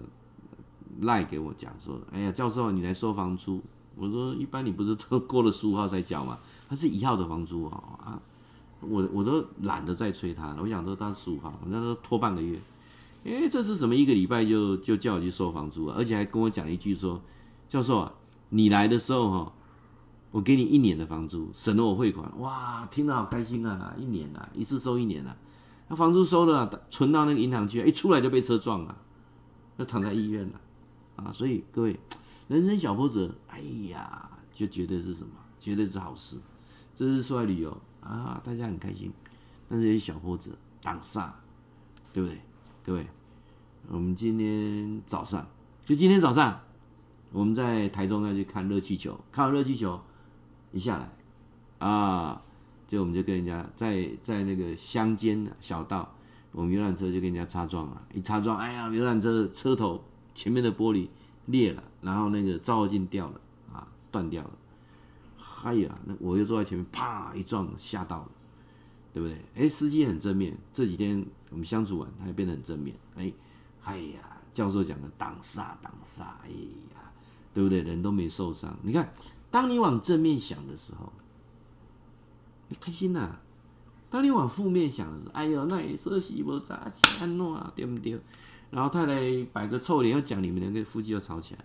[1.01, 3.63] 赖给我讲说：“哎呀，教授，你来收房租。”
[3.97, 6.39] 我说：“一般你不是都过了十五号才缴吗？
[6.69, 8.21] 他是一号的房租哦啊，
[8.81, 10.59] 我我都懒得再催他了。
[10.61, 12.61] 我想说他十五号，反正都拖半个月。
[13.27, 13.95] 哎，这是什么？
[13.95, 17.21] 一个礼拜就就叫我去收房租啊，而且还跟我讲一句说：
[17.69, 18.13] 教授啊，
[18.51, 19.53] 你来的时候哈。”
[20.33, 23.95] 我给你一年的房租，省了我汇款，哇，听得好开心啊！
[23.97, 25.35] 一年啊，一次收一年啊，
[25.89, 28.95] 那房租收了，存到那个银行去，一出来就被车撞了，
[29.79, 30.61] 就躺在医院了，
[31.15, 31.33] 啊！
[31.33, 31.99] 所以各位，
[32.49, 35.33] 人生小波折，哎呀，就绝对是什么？
[35.59, 36.37] 绝对是好事，
[36.95, 39.11] 这是出来旅游啊，大家很开心。
[39.71, 40.51] 但是有些小波折
[40.83, 41.31] 挡煞，
[42.13, 42.39] 对不对？
[42.85, 43.07] 各位，
[43.89, 45.47] 我们今天早上，
[45.85, 46.61] 就今天早上，
[47.33, 50.01] 我们在台中要去看热气球，看完热气球。
[50.73, 52.43] 一下来，啊，
[52.87, 56.15] 就我们就跟人家在在那个乡间小道，
[56.53, 61.09] 我们游览车就跟人家擦撞了，一擦撞，哎呀，游览车车头前面的玻璃
[61.47, 63.41] 裂了，然后那个照后镜掉了，
[63.73, 64.51] 啊，断掉了，
[65.63, 68.31] 哎呀，那我又坐在前面，啪一撞，吓到了，
[69.15, 69.39] 对不对？
[69.55, 73.33] 哎，司机很正面，这几天我们相处完，他也变得很正面，哎，
[73.87, 74.21] 哎呀，
[74.53, 76.49] 教授讲的挡煞挡煞，哎
[76.95, 77.13] 呀，
[77.55, 77.81] 对不对？
[77.81, 79.13] 人都没受伤，你看。
[79.49, 81.11] 当你往正面想的时候，
[82.69, 83.39] 你开心呐、
[84.11, 88.21] 当你往负面想的时候，哎呦，那也说媳妇咋安诺啊，对不对？
[88.71, 91.65] 然后太太摆个臭脸，要讲你们两个夫妻又吵起来，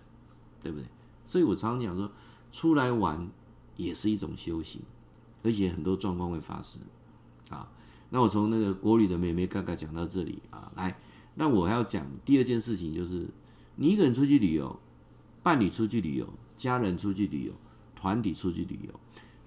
[0.62, 0.86] 对不对？
[1.26, 2.10] 所以我常常讲说，
[2.52, 3.28] 出来玩
[3.76, 4.80] 也是一种修行
[5.42, 6.80] 而且很多状况会发生。
[7.50, 7.68] 啊，
[8.10, 10.96] 那我从那个国旅的妹妹刚刚讲到这里啊，来，
[11.34, 13.26] 那我要讲第二件事情，就是
[13.76, 14.78] 你一个人出去旅游，
[15.42, 17.52] 伴侣出去旅游，家人出去旅游，
[17.94, 18.94] 团体出去旅游。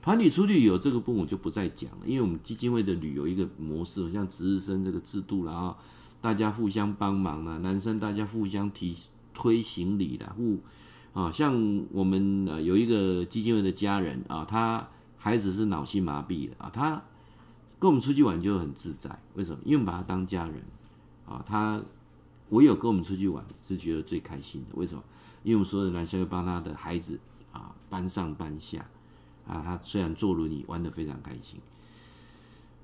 [0.01, 5.75] 团体出去旅游这个部分我就不再讲了，因为我们基金会的旅游一个模式，像值日生这个制度，然后
[6.21, 8.95] 大家互相帮忙啊，男生大家互相提
[9.33, 10.59] 推行李啦，互
[11.13, 17.01] 啊，像我们呃有一个基金会的家人啊，他孩子是脑性麻痹的啊，他
[17.79, 19.59] 跟我们出去玩就很自在，为什么？
[19.65, 20.61] 因为我们把他当家人
[21.27, 21.81] 啊，他
[22.49, 25.03] 唯有跟我们出去玩是觉得最开心的，为什么？
[25.43, 27.19] 因为我们所有的男生会帮他的孩子
[27.51, 28.85] 啊搬上搬下。
[29.47, 31.59] 啊，他虽然坐轮椅玩得非常开心，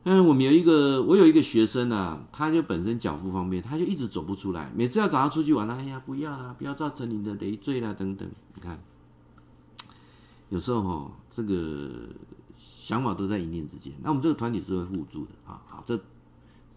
[0.04, 4.72] 嗯，我们有一个，我有一个学生啊，他就本身脚不方便，他就一直走不出来。
[4.76, 8.30] 每次要找他出去玩，哎呀，不要啦，不要造成你的累赘啦，等等。
[8.54, 8.80] 你看，
[10.50, 12.10] 有时候哈，这个
[12.60, 13.92] 想法都在一念之间。
[14.04, 15.60] 那我们这个团体是会互助的啊。
[15.66, 16.00] 好，这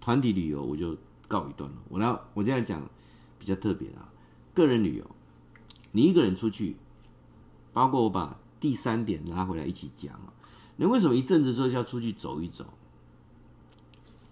[0.01, 0.97] 团体旅游我就
[1.29, 1.79] 告一段落。
[1.89, 2.83] 我来，我这样讲
[3.39, 4.09] 比较特别的啊，
[4.53, 5.11] 个人旅游，
[5.93, 6.77] 你一个人出去，
[7.72, 8.39] 包括我把。
[8.61, 10.33] 第三点拉回来一起讲啊，
[10.77, 12.64] 你为什么一阵子之后就要出去走一走？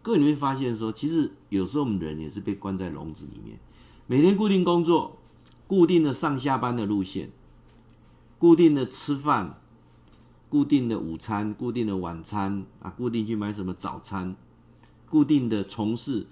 [0.00, 3.58] 各位你会发现说，其实有时候我们人也是被关在笼子里面，
[4.06, 5.18] 每天固定工作，
[5.66, 7.30] 固定的上下班的路线，
[8.38, 9.58] 固定的吃饭，
[10.48, 14.34] 固定的午餐，固定的晚餐啊，固定去买什么早餐，
[15.10, 16.26] 固定的从事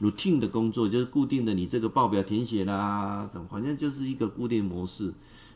[0.00, 5.12] routine 的工作，就是固定的你这个报表填写啦，什么，反正就是一个固定模式。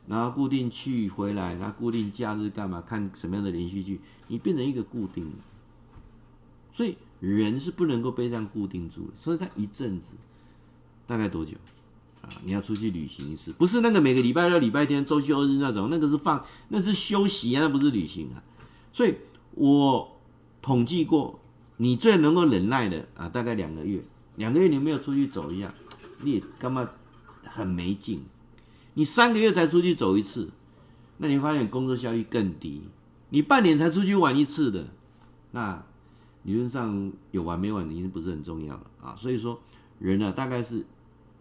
[0.09, 2.81] 然后固定去回来，然后固定假日干嘛？
[2.81, 4.01] 看什么样的连续剧？
[4.27, 5.31] 你变成一个固定，
[6.75, 9.13] 所以人是不能够被这样固定住的。
[9.15, 10.15] 所以他一阵子，
[11.07, 11.53] 大概多久
[12.21, 12.29] 啊？
[12.45, 18.43] 你要出去旅行一次，不是那个每个礼拜六、礼拜天、周休日那种，那个是放，那是休息啊，那不是旅行啊。
[18.93, 19.15] 所以
[19.55, 20.21] 我
[20.61, 21.39] 统计过，
[21.77, 24.03] 你最能够忍耐的啊，大概两个月。
[24.37, 25.75] 两个月你没有出去走一下，
[26.21, 26.89] 你也干嘛
[27.45, 28.23] 很没劲。
[28.95, 30.51] 你三个月才出去走一次，
[31.19, 32.83] 那你发现工作效率更低。
[33.31, 34.89] 你半年才出去玩一次的，
[35.53, 35.83] 那
[36.43, 39.17] 理论上有玩没玩已经不是很重要了啊。
[39.17, 39.61] 所以说，
[39.99, 40.85] 人呢、啊、大概是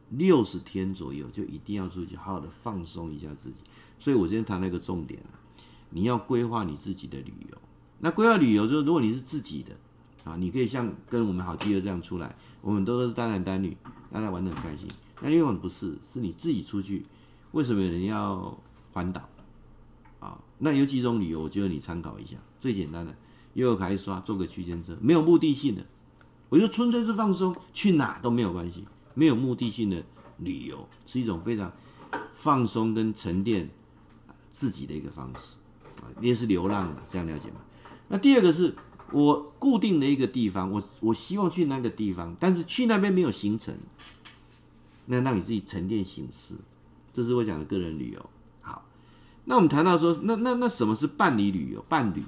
[0.09, 3.55] 六十天左右就一定要出去好好的放松一下自己。
[3.99, 5.35] 所以我今天谈了一个重点啊，
[5.89, 7.57] 你要规划你自己的旅游。
[7.99, 9.75] 那规划旅游就是，如果你是自己的
[10.23, 13.75] 啊，你可以像跟我们好基友这样出来，我们都是单男单女，
[14.11, 14.87] 大家玩得很开心。
[15.21, 17.05] 那另外不是，是你自己出去。
[17.51, 18.57] 为什么人要
[18.93, 19.27] 环岛？
[20.19, 22.37] 啊，那有几种理由，我觉得你参考一下。
[22.59, 23.15] 最简单的，
[23.53, 25.83] 悠游卡一刷，坐个区间车，没有目的性的，
[26.49, 28.85] 我觉得纯粹是放松，去哪都没有关系。
[29.13, 30.01] 没有目的性的
[30.37, 31.71] 旅游是一种非常
[32.35, 33.69] 放松跟沉淀
[34.51, 35.55] 自己的一个方式
[36.01, 37.55] 啊，也是流浪的，这样了解吗？
[38.07, 38.73] 那第二个是
[39.11, 43.75] 我固定的一个地方，我我希望去那个地方，但是去那边没有行程，
[45.05, 46.55] 那让你自己沉淀形式。
[47.13, 48.29] 这是我讲的个人旅游。
[48.61, 48.85] 好，
[49.45, 51.83] 那我们谈到说，那那那什么是伴侣旅游？
[51.89, 52.23] 伴侣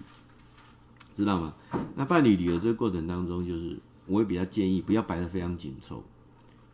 [1.15, 1.53] 知道吗？
[1.95, 6.03] 那伴侣旅游这个过程当中，就是我会比较建议不要摆得非常紧凑。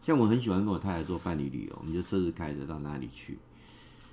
[0.01, 3.37] 像我很喜欢跟我太太做伴侣旅游，我们就车子开着到哪里去，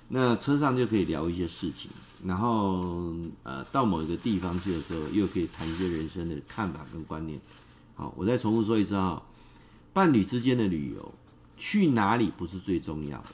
[0.09, 1.91] 那车上就可以聊一些事情，
[2.25, 7.39] 然后呃到某一个地方去的时候，又可以谈一些人生的看法跟观念。
[7.95, 9.21] 好，我再重复说一次哈，
[9.93, 11.13] 伴侣之间的旅游
[11.57, 13.25] 去哪里不是最重要的。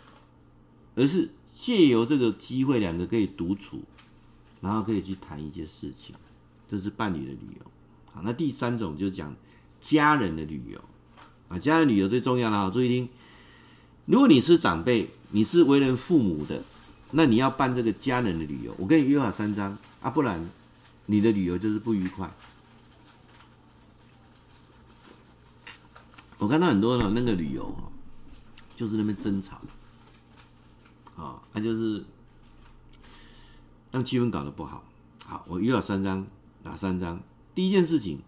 [0.95, 3.81] 而是借由这个机会，两个可以独处，
[4.61, 6.13] 然后可以去谈一些事情，
[6.69, 7.65] 这是伴侣的旅游。
[8.11, 9.35] 好，那第三种就是讲
[9.81, 10.79] 家人的旅游
[11.49, 13.09] 啊，家人旅游最重要的啊，注意听，
[14.05, 16.61] 如果你是长辈，你是为人父母的，
[17.11, 20.49] 那你要办这个家人的旅游，我跟你约好三张啊，不然
[21.05, 22.29] 你的旅游就是不愉快。
[26.37, 27.73] 我看到很多的那个旅游
[28.75, 29.61] 就是那边争吵。
[31.15, 32.03] 啊，那就是
[33.91, 34.83] 让气氛搞得不好。
[35.25, 36.25] 好，我约了三张，
[36.63, 37.21] 哪三张？
[37.53, 38.19] 第一件事情，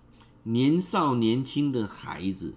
[0.44, 2.54] 年少年轻的孩子，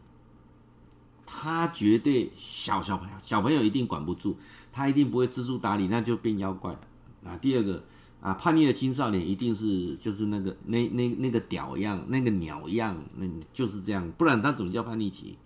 [1.31, 4.35] 他绝对小小朋友，小朋友一定管不住，
[4.73, 6.81] 他一定不会知书达理，那就变妖怪了。
[7.27, 7.85] 啊，第二个
[8.23, 15.37] 啊，叛逆的青少年一定是就是那个那那那个屌样，那个鸟样，那就是这样，不然他怎么叫叛逆期？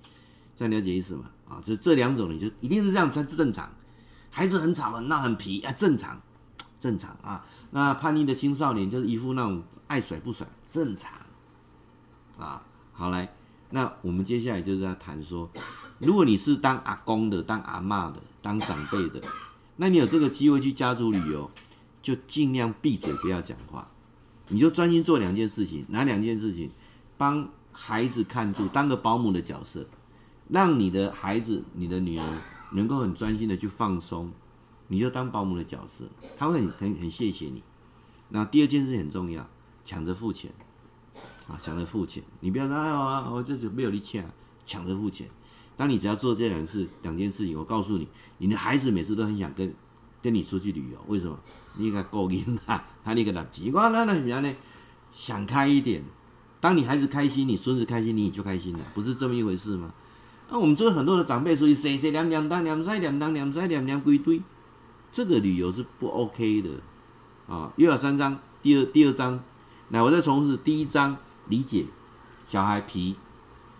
[0.56, 1.24] 这样了解意思吗？
[1.48, 3.68] 啊，就这两种，你就一定是这样才是正常。
[4.30, 6.20] 孩子很吵很闹很皮啊，正常，
[6.78, 7.44] 正常啊。
[7.72, 11.12] 那叛逆的青少年就是一副那种爱甩不甩，正常
[12.38, 12.62] 啊。
[12.92, 13.34] 好来，
[13.72, 15.50] 那我们接下来就是要谈说，
[15.98, 19.20] 如果你是当阿公的、当阿嬷的、当长辈的，
[19.76, 21.50] 那你有这个机会去家族旅游，
[22.00, 23.88] 就尽量闭嘴不要讲话，
[24.48, 26.70] 你就专心做两件事情，哪两件事情？
[27.16, 29.86] 帮孩子看住，当个保姆的角色，
[30.48, 32.24] 让你的孩子、你的女儿
[32.72, 34.30] 能够很专心的去放松，
[34.88, 36.04] 你就当保姆的角色，
[36.36, 37.62] 他会很很很谢谢你。
[38.28, 39.48] 那第二件事很重要，
[39.84, 40.50] 抢着付钱
[41.52, 44.24] 啊，抢着付钱，你不要说哎呀，我这就没有力气啊，
[44.64, 45.28] 抢着付钱。
[45.76, 49.72] 当你只要做这两事两件事情，我告诉你，你的孩子每次都很想跟
[50.22, 50.98] 跟你出去旅游。
[51.08, 51.38] 为什么？
[51.76, 54.54] 你应该勾引他，他那个垃圾，我那那什么呢？
[55.14, 56.02] 想开一点。
[56.60, 59.92] 当你孩子开心，你孙子开心，你就开心了，不是这么一回事吗？
[60.50, 64.40] 那我们做很多的长辈，所以谁谁两两当两三两当两三两两归堆，
[65.10, 66.70] 这个旅游是不 OK 的
[67.48, 67.72] 啊。
[67.76, 69.42] 约好三章，第二第二章，
[69.88, 71.16] 来，我再重复，第一章
[71.48, 71.86] 理解
[72.48, 73.16] 小孩皮，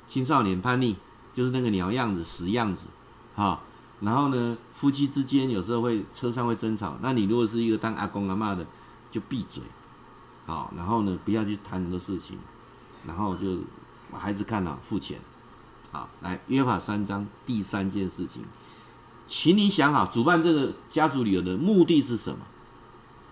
[0.08, 0.96] 青少年叛逆。
[1.34, 2.88] 就是那个鸟样子、死样子，
[3.34, 3.58] 哈，
[4.00, 8.66] 然后呢，夫妻之间有时候会车上会争吵，那你如果是一个当阿公阿嬷的，
[9.10, 9.62] 就闭嘴，
[10.44, 12.36] 好，然后呢，不要去谈很多事情，
[13.06, 13.60] 然后就
[14.10, 15.18] 把孩子看了，付钱，
[15.90, 18.42] 好，来约法三章第三件事情，
[19.26, 22.44] 请你想好，主办这个家族旅游的目的是什么？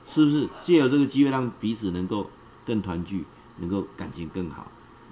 [0.07, 2.31] 是不是借由这个机会让彼此能够
[2.65, 3.27] 更团聚，
[3.61, 4.67] 能够感情更好？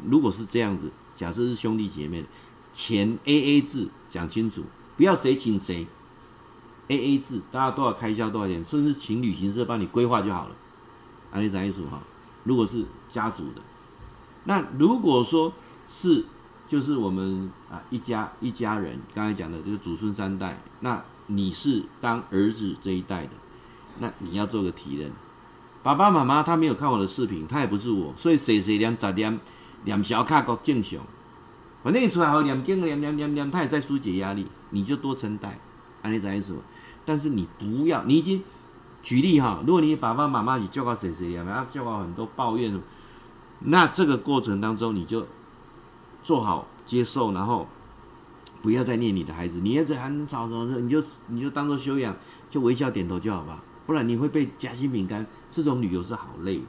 [0.04, 2.24] 如果是这样子，假设是兄弟姐妹。
[2.70, 4.62] 钱 A A 制讲清楚，
[4.96, 5.84] 不要谁请谁
[6.88, 10.54] ，A A 制，大家多少开销多少钱，甚至请旅行社帮你规划就好了。
[11.32, 12.00] 安利讲清楚哈。
[12.44, 13.62] 如果是家族的，
[14.44, 15.52] 那如果说
[15.92, 16.26] 是
[16.68, 23.32] 就是我们啊一家一家人，刚才讲的就是祖孙三代，那你是当儿子这一代的，
[23.98, 25.10] 那你要做个提人。
[25.82, 29.38] 爸爸妈妈他没有看我的视频，他也不是我，所以谁谁两十点
[29.84, 30.98] 两小卡够正常。
[31.82, 35.58] 反正你出来后两天两两两两，他也在疏解压力，你就多承担，
[36.02, 36.56] 安利啥意思？
[37.04, 38.42] 但是你不要，你已经
[39.02, 42.78] 举例哈，如果你爸爸妈妈你教过谁谁呀，教过很多抱怨，
[43.60, 45.26] 那这个过程当中你就
[46.22, 47.66] 做好接受，然后
[48.60, 50.80] 不要再念你的孩子，你儿子还能吵什么？
[50.80, 52.14] 你就你就当做修养，
[52.50, 55.24] 就微笑点头就好吧，不然你会被夹心饼干。
[55.50, 56.66] 这种旅游是好累的。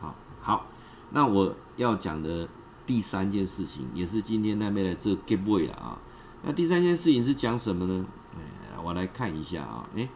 [0.00, 0.66] 好，好，
[1.10, 2.48] 那我要讲的。
[2.84, 5.96] 第三件事情也是今天那边的这个 giveaway 了啊。
[6.42, 8.04] 那第三件事情是讲什么呢？
[8.34, 9.88] 哎，我来看一下啊。
[9.96, 10.08] 哎，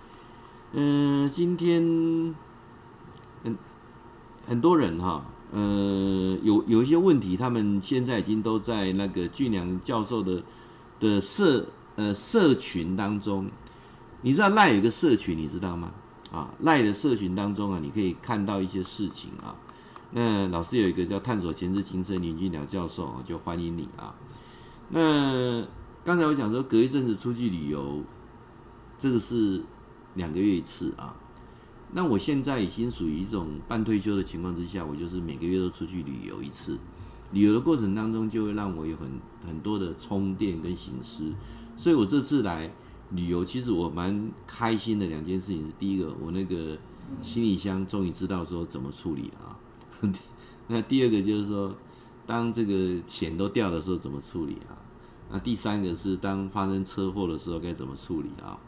[0.73, 1.81] 嗯，今天
[3.45, 3.57] 很
[4.49, 10.43] 很多人哈，呃，有有一些问题，他们现在已经都在那个俊良教授的
[10.99, 13.49] 的社呃社群当中。
[14.23, 15.93] 你知道赖有个社群，你知道吗？
[16.37, 19.57] 啊，赖的社群当中啊，你可以看到一些事情啊。
[20.11, 24.15] 那老师有一个叫探索前世今生林俊良教授啊，就欢迎你啊。
[24.91, 25.67] 那
[26.05, 28.03] 刚才我讲说隔一阵子出去旅游，
[28.99, 29.63] 这个是
[30.15, 31.17] 两个月一次啊。
[31.93, 36.79] 那我现在已经属于一种半退休的情况之下，我就是每个月都出去旅游一次。
[37.33, 39.09] 旅游的过程当中，就会让我有很
[39.47, 41.33] 很多的充电跟省思。
[41.77, 42.71] 所以我这次来
[43.11, 46.77] 旅游，其实我蛮开心的两件事情是：第一个，我那个
[47.23, 49.59] 行李箱终于知道说怎么处理啊。
[50.69, 51.75] 那第二个就是说，
[52.27, 54.75] 当这个钱都掉的时候怎么处理啊？
[55.31, 58.59] 那第三个是当发生车祸的时候该怎么处理啊？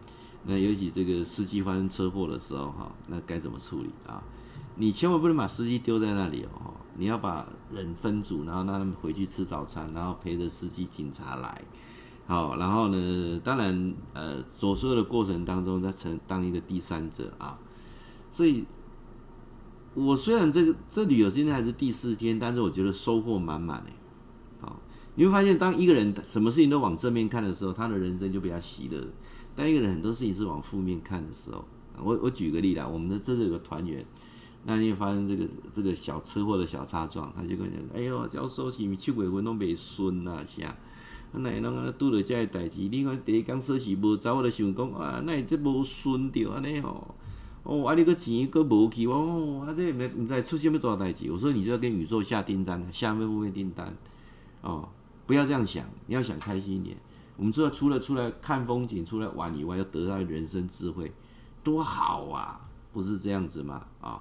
[0.45, 4.23] 那尤其这个司机发生车祸的时候哈，那该怎么处理啊？
[4.77, 11.61] 你千万不能把司机丢在那里哦，你要把人分组，然后让他们回去吃早餐，然后陪着司机警察来，
[12.29, 17.59] 好，然后呢，当然呃，所说的过程当中再成当一个第三者啊，
[18.31, 18.65] 所以。
[19.95, 23.93] 我虽然这个这旅游今天还是第四天，但是我觉得收获满满诶。
[24.61, 24.79] 好，
[25.17, 29.01] 你会发现，当一个人什么事情都往正面看的时候，他的人生就比较喜乐；
[29.57, 31.65] 当一个人很多事情是往负面看的时候，
[32.01, 34.05] 我我举个例子啊，我们的这是有个团员，
[34.67, 40.45] 那天发生这个这个小车祸的小擦撞，他就跟我讲：“哎呦，教授是咪七鬼魂都没孙呐？
[40.47, 40.77] 啥？
[41.33, 47.15] 那侬啊拄到这个代志，你看第一讲说是无走，我就想讲啊，那这无孙掉安尼吼。”
[47.65, 51.31] 哦，啊，你个钱个无去哦，啊，这没唔知出现咩大代志。
[51.31, 53.95] 我说你就要跟宇宙下订单，下面部分订单，
[54.63, 54.89] 哦，
[55.27, 56.97] 不要这样想，你要想开心一点。
[57.37, 61.13] 我们知道除了出来看风景、出来玩以外，要得到人生智慧，
[61.63, 62.59] 多好啊！
[62.91, 63.83] 不是这样子吗？
[64.01, 64.21] 啊、哦，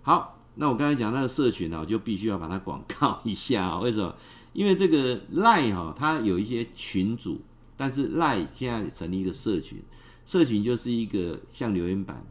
[0.00, 3.78] 好，那我刚才讲那个社群呢，我就必须要把它广告一下。
[3.78, 4.14] 为什么？
[4.52, 7.40] 因为这个赖哈，它有一些群组，
[7.76, 9.78] 但是赖现在成立一个社群，
[10.26, 12.24] 社群就是一个像留言板。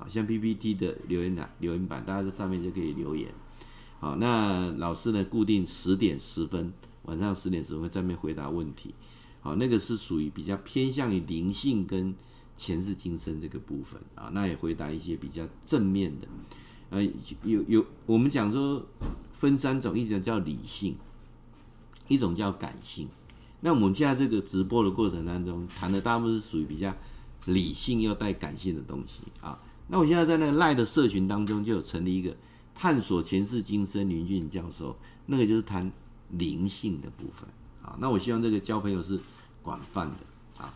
[0.00, 3.28] 啊，像 PPT 的留言板，留言板，大家在上面就可以留言。
[3.98, 8.94] 好，那老师呢，固定十点十分，晚上十点十分在那边回答问题。
[9.40, 12.14] 好，那个是属于比较偏向于灵性跟
[12.56, 16.28] 前世今生这个部分啊，那也回答一些比较正面的。
[16.90, 17.02] 呃，
[17.42, 18.80] 有有我们讲说
[19.32, 20.94] 分三种，一种叫理性，
[22.08, 23.06] 一种叫感性。
[23.60, 26.94] 那我们现在这个直播的过程当中谈的大部分是属于比较
[27.46, 29.58] 理性又带感性的东西啊。
[29.88, 32.34] 那我现在在那个赖的社群当中就有成立一个
[32.74, 34.96] 探索前世今生林俊教授，
[35.26, 35.90] 那个就是谈
[36.30, 37.48] 灵性的部分
[37.82, 37.96] 啊。
[37.98, 39.18] 那我希望这个交朋友是
[39.62, 40.72] 广泛的啊。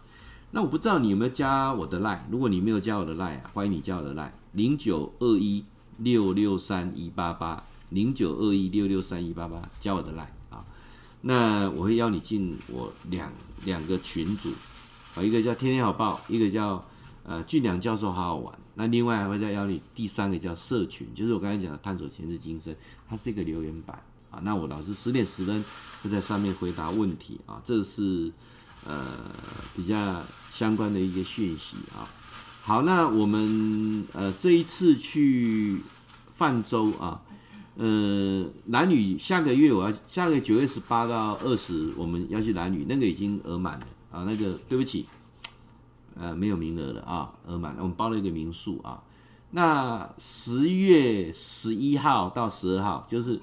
[0.50, 5.64] 那我不知道你有没有加我的赖如果你没有加我的赖啊，欢迎你加我的赖零九二一
[5.98, 10.34] 六六三一八八零九二一六六三一八八，加我的赖。
[11.22, 13.32] 那我会邀你进我两
[13.64, 14.50] 两个群组
[15.16, 16.84] 啊，一个叫天天好报，一个叫
[17.24, 18.58] 呃俊良教授好好玩。
[18.74, 22.74] 那另外还会再邀你第三个叫社群，就是我刚才讲的探索前世今生，
[23.08, 23.98] 它是一个留言板
[24.30, 24.38] 啊。
[24.42, 25.64] 那我老师十点十分
[26.02, 28.30] 会在上面回答问题啊，这是
[28.86, 29.06] 呃
[29.74, 30.22] 比较。
[30.52, 32.04] 相关的一些讯息啊，
[32.62, 35.80] 好，那我们呃这一次去
[36.36, 37.18] 泛舟啊，
[37.76, 45.06] 呃男女下个月我要下个月九月十八到二十我们要去男女，那个已经额满了啊，那个对不起，
[46.14, 49.02] 呃没有名额了啊，额满了，我们包了一个民宿啊，
[49.50, 53.40] 那十月十一号到十二号就是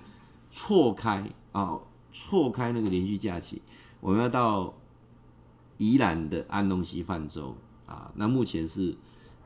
[0.51, 1.79] 错开啊，
[2.13, 3.61] 错开那个连续假期，
[3.99, 4.73] 我们要到。
[5.81, 7.55] 宜兰的安东西泛舟
[7.85, 8.93] 啊，那目前是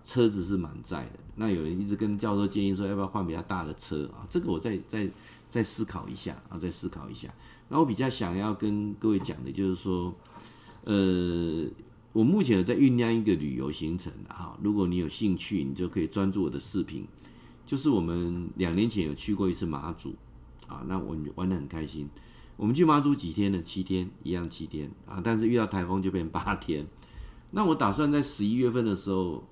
[0.05, 1.19] 车子是满载的。
[1.35, 4.25] 那有人一直跟教授建议说，要不要换比较大的车啊？
[4.29, 5.09] 这个我再再
[5.49, 7.33] 再思考一下啊，再思考一下。
[7.69, 10.13] 那我比较想要跟各位讲的就是说，
[10.83, 11.65] 呃，
[12.11, 14.57] 我目前有在酝酿一个旅游行程啊。
[14.61, 17.05] 如果你有兴趣，你就可以专注我的视频。
[17.65, 20.13] 就是我们两年前有去过一次马祖
[20.67, 22.07] 啊，那我玩得很开心。
[22.55, 23.59] 我们去马祖几天呢？
[23.63, 25.19] 七天，一样七天啊！
[25.23, 26.85] 但是遇到台风就变八天。
[27.49, 29.43] 那我打算在十一月份的时候，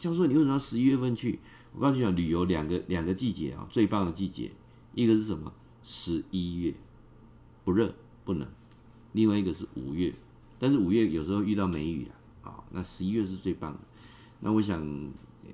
[0.00, 1.38] 教授，你为什么要十一月份去？
[1.74, 4.50] 我告诉你讲，旅游两个两个季节啊，最棒的季节，
[4.94, 5.52] 一个是什么？
[5.84, 6.74] 十一月，
[7.64, 7.94] 不热
[8.24, 8.46] 不冷；
[9.12, 10.14] 另外一个是五月，
[10.58, 12.08] 但是五月有时候遇到梅雨
[12.42, 12.48] 啊。
[12.48, 13.78] 啊，那十一月是最棒的。
[14.40, 14.82] 那我想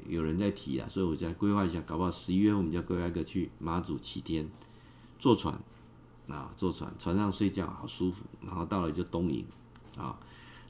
[0.09, 4.49] 有人在提啊，所以我再规划一下，搞不好十一月我们就要规划一个去马祖七天，
[5.19, 5.59] 坐船。
[6.29, 8.25] 啊，坐船，船上睡觉好舒服。
[8.45, 9.45] 然后到了就东营，
[9.97, 10.19] 啊，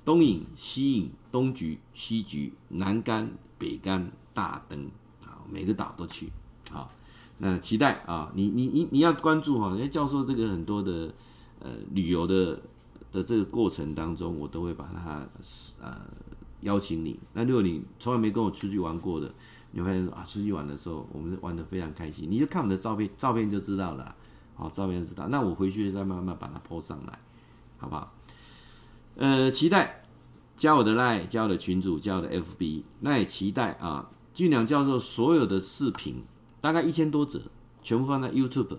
[0.07, 3.29] 东引、西引、东局、西局、南竿、
[3.59, 4.89] 北竿、大灯，
[5.25, 6.31] 啊，每个岛都去。
[6.71, 6.89] 好，
[7.39, 11.13] 那期待啊，你你你你要关注哈，因为教授这个很多的
[11.59, 12.55] 呃旅游的
[13.11, 15.29] 的这个过程当中，我都会把它
[15.81, 16.01] 呃
[16.61, 17.19] 邀请你。
[17.33, 19.35] 那如果你从来没跟我出去玩过的，
[19.73, 22.31] 你会发现啊，出去玩的时候，我们玩得非常开心。
[22.31, 24.15] 你就看我的照片，照片就知道了。
[24.55, 25.27] 好，照片知道。
[25.27, 27.19] 那我回去再慢慢把它 po 上来，
[27.79, 28.13] 好不好？
[29.17, 30.05] 呃，期待
[30.57, 32.83] 加我的 line，加我的群主，加我的 FB。
[33.01, 36.23] 那也期待啊，俊良教授所有的视频，
[36.61, 37.41] 大概一千多则，
[37.83, 38.77] 全部放在 YouTube。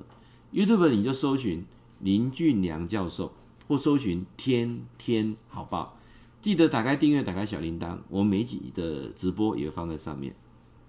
[0.53, 1.65] YouTube 你就搜寻
[1.99, 3.33] 林俊良教授，
[3.67, 5.97] 或搜寻天天好报。
[6.41, 10.35] 记得打开订阅，打开小铃铛，我每集的直播也会放在上面。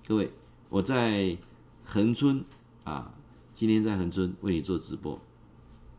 [0.06, 0.30] 各位，
[0.68, 1.36] 我在
[1.84, 2.44] 恒春
[2.84, 3.14] 啊。
[3.54, 5.18] 今天在恒春为你做直播，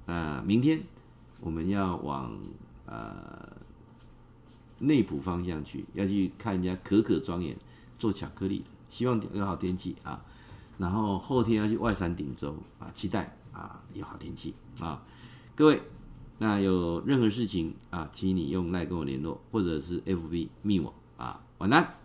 [0.06, 0.82] 啊，明天
[1.42, 2.32] 我们要往
[2.90, 3.56] 呃
[4.80, 7.56] 内埔方向去，要去看人家可可庄园
[7.98, 10.26] 做巧克力，希望有好天气啊。
[10.78, 15.04] 然后后天要去外山顶洲啊，期待啊有好天气啊。
[15.56, 15.82] 各位，
[16.38, 21.42] 那有任何事情啊，请你用赖跟我联络，或者是 FB 密我啊。
[21.58, 21.96] 晚安。